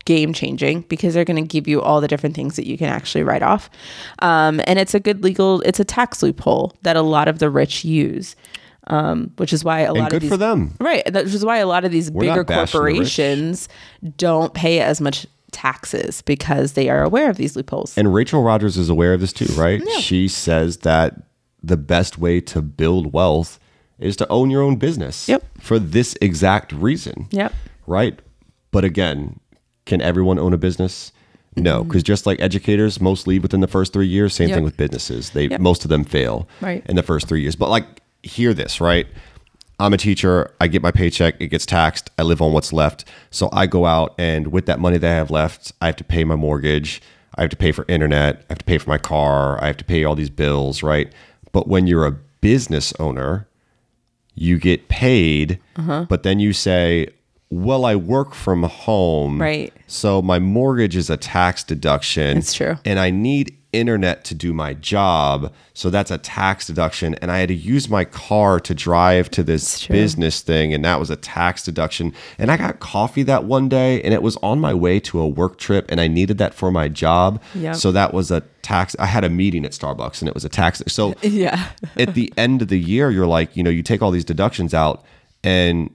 [0.07, 2.89] game changing because they're going to give you all the different things that you can
[2.89, 3.69] actually write off.
[4.21, 7.51] Um, and it's a good legal, it's a tax loophole that a lot of the
[7.51, 8.35] rich use.
[8.89, 10.75] Um, which is why a lot And of good these for them.
[10.81, 13.69] right, which is why a lot of these bigger not bashing the corporations
[14.17, 17.99] don't pay as much taxes because they are aware of these loopholes.
[17.99, 19.83] And Rachel Rodgers is aware of this too, right?
[19.99, 21.15] She says that
[21.63, 23.59] the best way to build wealth
[23.99, 25.29] is to own your own business.
[25.29, 25.45] Yep.
[25.59, 27.27] For this exact reason.
[27.31, 27.53] Yep.
[27.89, 28.21] Right?
[28.71, 29.41] But again,
[29.87, 31.11] can everyone own a business?
[31.57, 34.35] No, because just like educators, most leave within the first three years.
[34.35, 34.51] Same Mm-hmm.
[34.51, 34.57] Yep.
[34.59, 35.31] thing with businesses.
[35.31, 35.61] They Yep.
[35.61, 36.85] most of them fail Right.
[36.87, 37.57] in the first three years.
[37.57, 37.87] But like,
[38.27, 39.07] hear this, right?
[39.79, 40.51] I'm a teacher.
[40.61, 41.35] I get my paycheck.
[41.41, 42.11] It gets taxed.
[42.19, 43.05] I live on what's left.
[43.31, 46.05] So I go out and with that money that I have left, I have to
[46.05, 47.03] pay my mortgage.
[47.35, 48.37] I have to pay for internet.
[48.49, 49.63] I have to pay for my car.
[49.63, 51.13] I have to pay all these bills, right?
[51.53, 53.47] But when you're a business owner,
[54.35, 56.07] you get paid, Uh-huh.
[56.09, 57.09] but then you say,
[57.51, 59.41] well, I work from home.
[59.41, 59.73] Right.
[59.87, 62.39] So my mortgage is a tax deduction.
[62.39, 62.77] It's true.
[62.87, 65.53] And I need internet to do my job.
[65.75, 67.15] So that's a tax deduction.
[67.17, 70.73] And I had to use my car to drive to this business thing.
[70.75, 72.13] And that was a tax deduction.
[72.39, 75.29] And I got coffee that one day and it was on my way to a
[75.29, 77.43] work trip and I needed that for my job.
[77.55, 77.77] Yep.
[77.77, 78.97] So that was a tax.
[78.99, 80.83] I had a meeting at Starbucks and it was a tax.
[80.89, 81.71] So yeah.
[81.97, 84.73] at the end of the year, you're like, you know, you take all these deductions
[84.75, 85.05] out
[85.45, 85.91] and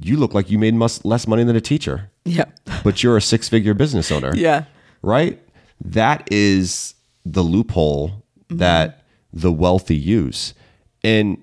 [0.00, 2.44] you look like you made mus- less money than a teacher, Yeah.
[2.84, 4.64] but you're a six figure business owner, Yeah.
[5.02, 5.40] right?
[5.84, 6.94] That is
[7.24, 9.40] the loophole that mm-hmm.
[9.40, 10.54] the wealthy use.
[11.02, 11.42] And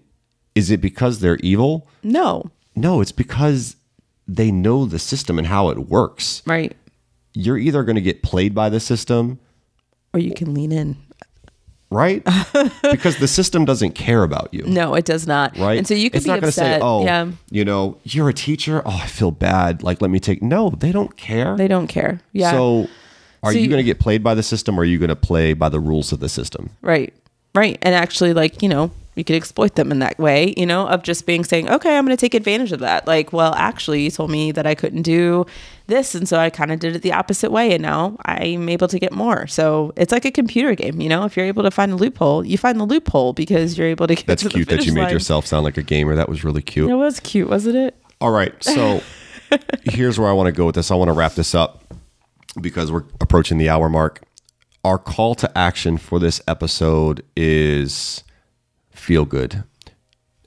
[0.55, 1.88] is it because they're evil?
[2.03, 2.51] No.
[2.75, 3.75] No, it's because
[4.28, 6.41] they know the system and how it works.
[6.45, 6.75] Right.
[7.34, 9.39] You're either going to get played by the system,
[10.13, 10.97] Or you can lean in.
[11.89, 12.23] right?
[12.91, 14.63] because the system doesn't care about you.
[14.63, 15.57] No, it does not.
[15.57, 15.78] right?
[15.78, 16.53] And so you can it's be not upset.
[16.53, 17.32] say, "Oh, yeah.
[17.51, 18.82] you know, you're a teacher.
[18.86, 19.84] Oh, I feel bad.
[19.84, 21.55] Like, let me take." No, they don't care.
[21.55, 22.19] They don't care.
[22.34, 22.51] Yeah.
[22.51, 22.88] So,
[23.48, 25.10] are So you you- going to get played by the system, or are you going
[25.10, 26.70] to play by the rules of the system?
[26.82, 27.14] Right.
[27.56, 27.78] Right.
[27.82, 31.02] And actually, like, you know, you could exploit them in that way, you know, of
[31.02, 33.08] just being saying, okay, I'm going to take advantage of that.
[33.08, 35.43] Like, well, actually, you told me that I couldn't do
[35.88, 36.14] this.
[36.14, 37.74] And so I kind of did it the opposite way.
[37.74, 39.48] And now I'm able to get more.
[39.48, 42.45] So it's like a computer game, you know, if you're able to find a loophole,
[42.45, 45.04] you find the loophole because you're able to get That's to cute that you made
[45.06, 45.14] line.
[45.14, 46.14] yourself sound like a gamer.
[46.16, 46.91] That was really cute.
[46.91, 47.95] It was cute, wasn't it?
[48.22, 49.02] All right, so
[49.84, 50.91] here's where I want to go with this.
[50.91, 51.84] I want to wrap this up
[52.62, 54.24] because we're approaching the hour mark.
[54.84, 58.24] Our call to action for this episode is
[58.91, 59.64] feel good.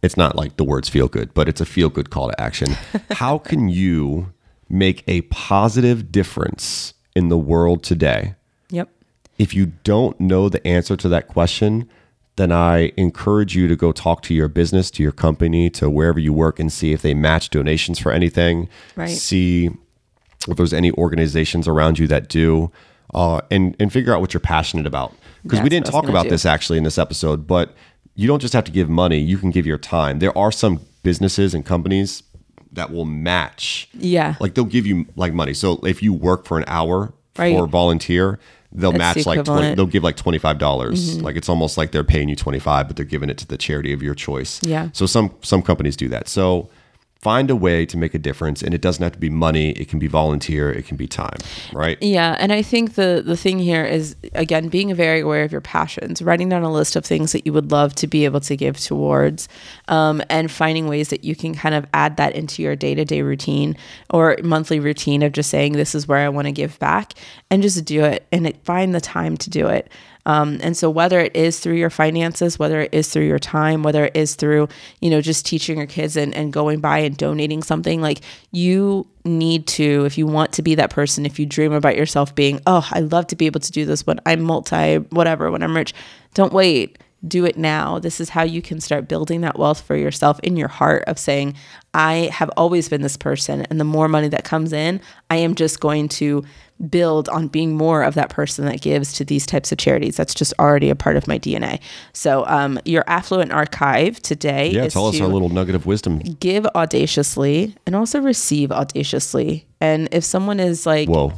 [0.02, 2.76] It's not like the words feel good, but it's a feel good call to action.
[3.10, 4.32] How can you
[4.68, 8.34] make a positive difference in the world today?
[8.70, 8.88] Yep.
[9.36, 11.88] if you don't know the answer to that question,
[12.36, 16.18] then I encourage you to go talk to your business, to your company, to wherever
[16.20, 18.68] you work and see if they match donations for anything.
[18.96, 19.10] Right.
[19.10, 19.70] See
[20.48, 22.70] if there's any organizations around you that do,
[23.14, 25.14] uh, and and figure out what you're passionate about.
[25.42, 26.30] Because we didn't what I was talk about do.
[26.30, 27.74] this actually in this episode, but
[28.14, 30.18] you don't just have to give money; you can give your time.
[30.18, 32.22] There are some businesses and companies
[32.72, 34.36] that will match Yeah.
[34.38, 35.54] like they'll give you like money.
[35.54, 37.56] So if you work for an hour Right.
[37.56, 38.38] for volunteer,
[38.70, 39.62] they'll That's match the like 20.
[39.68, 39.74] Mm-hmm.
[39.76, 41.20] they'll give like twenty five dollars.
[41.22, 43.56] Like it's almost like they're paying you twenty five, but they're giving it to the
[43.56, 44.60] charity of your choice.
[44.62, 44.90] Yeah.
[44.92, 46.28] So some some companies do that.
[46.28, 46.68] So
[47.22, 49.72] find a way to make a difference, and it doesn't have to be money.
[49.72, 50.70] It can be volunteer.
[50.70, 51.36] It can be time.
[51.72, 51.98] Right.
[52.02, 55.60] Yeah, and I think the the thing here is again being very aware of your
[55.60, 58.56] passions, writing down a list of things that you would love to be able to
[58.56, 59.48] give towards,
[59.88, 63.04] um, and finding ways that you can kind of add that into your day to
[63.04, 63.76] day routine
[64.08, 67.14] or monthly routine of just saying this is where I want to give back,
[67.50, 69.90] and just do it and it, find the time to do it.
[70.30, 73.82] Um, and so whether it is through your finances, whether it is through your time,
[73.82, 74.68] whether it is through,
[75.00, 78.20] you know, just teaching your kids and, and going by and donating something, like
[78.52, 82.32] you need to, if you want to be that person, if you dream about yourself
[82.32, 85.64] being, oh, I love to be able to do this when I'm multi, whatever, when
[85.64, 85.94] I'm rich,
[86.34, 86.98] don't wait.
[87.26, 87.98] Do it now.
[87.98, 91.18] This is how you can start building that wealth for yourself in your heart of
[91.18, 91.54] saying,
[91.92, 93.66] I have always been this person.
[93.68, 96.44] And the more money that comes in, I am just going to
[96.88, 100.16] build on being more of that person that gives to these types of charities.
[100.16, 101.80] That's just already a part of my DNA.
[102.12, 104.84] So, um, your affluent archive today Yeah.
[104.84, 106.18] is Tell us our little nugget of wisdom.
[106.40, 109.66] give audaciously and also receive audaciously.
[109.80, 111.32] And if someone is like Whoa.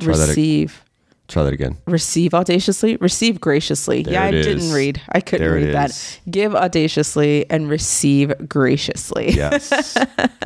[0.00, 0.28] Try that.
[0.28, 0.82] receive,
[1.28, 1.76] Try that again.
[1.86, 4.02] receive audaciously, receive graciously.
[4.02, 5.00] There yeah, I it didn't read.
[5.10, 5.90] I couldn't There read that.
[5.90, 6.18] is.
[6.28, 9.30] Give audaciously and receive graciously.
[9.32, 9.70] Yes.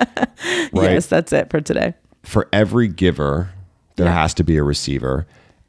[0.72, 0.72] right.
[0.74, 1.94] Yes, that's it for today.
[2.22, 3.50] for every giver,
[3.96, 4.12] there Yeah.
[4.22, 5.26] has to be a receiver.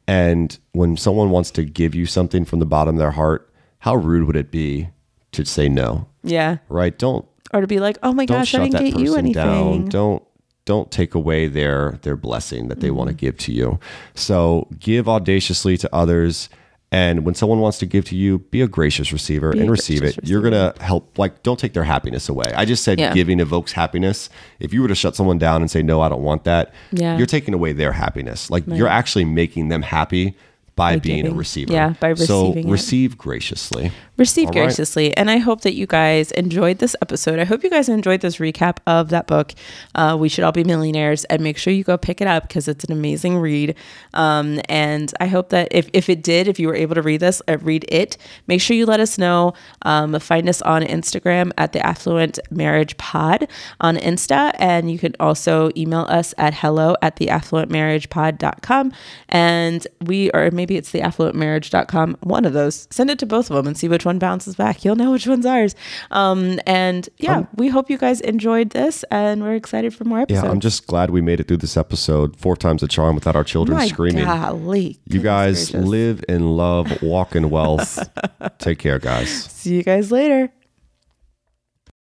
[0.08, 3.50] And when someone wants to give you something from the bottom of their heart,
[3.80, 4.88] how rude would it be
[5.32, 6.06] to say no?
[6.22, 6.58] Yeah.
[6.68, 6.96] Right?
[6.98, 9.32] Don't Or to be like, oh my gosh, I didn't get you anything.
[9.42, 9.84] down.
[9.88, 10.22] Don't
[10.64, 13.20] don't take away their their blessing that they want to Mm-hmm.
[13.26, 13.78] give to you.
[14.14, 16.48] So give audaciously to others
[16.96, 19.98] And when someone wants to give to you, be a gracious receiver a and receive
[19.98, 20.14] it.
[20.16, 21.18] gracious You're gonna help.
[21.18, 22.46] Like, don't take their happiness away.
[22.56, 23.12] I just said Yeah.
[23.12, 24.30] giving evokes happiness.
[24.60, 27.18] If you were to shut someone down and say no, I don't want that, Yeah.
[27.18, 28.50] you're taking away their happiness.
[28.50, 30.34] Like you're actually making them happy
[30.76, 31.72] by, being a receiver.
[31.72, 32.70] Yeah, by so receiving it.
[32.70, 33.90] receive graciously.
[34.18, 34.66] receive All right.
[34.66, 35.16] graciously.
[35.16, 37.38] And i hope that you guys enjoyed this episode.
[37.38, 39.54] I hope you guys enjoyed this recap of that book
[39.94, 41.24] uh, we should all be millionaires.
[41.24, 43.74] And make sure you go pick it up because it's an amazing read.
[44.12, 47.20] Um, and i hope that if, if it did if you were able to read
[47.20, 49.54] this uh, read it make sure you let us know.
[49.82, 53.48] Um, find us on instagram at the affluent marriage pod
[53.80, 54.52] on insta.
[54.58, 58.92] And you can also email us at hello at the affluent marriage pod.com
[59.30, 63.48] and we or maybe it's the affluent marriage.com one of those send it to both
[63.50, 65.76] of them and see which one bounces back you'll know which one's ours
[66.10, 70.44] um, and yeah we hope you guys enjoyed this and we're excited for more episodes.
[70.44, 73.36] Yeah, I'm just glad we made it through this episode four times a charm without
[73.36, 74.24] our children My screaming.
[74.24, 74.98] golly.
[75.06, 75.88] You guys gracious.
[75.88, 78.08] live in love, walk in wealth.
[78.58, 79.30] Take care, guys.
[79.30, 80.50] see you guys later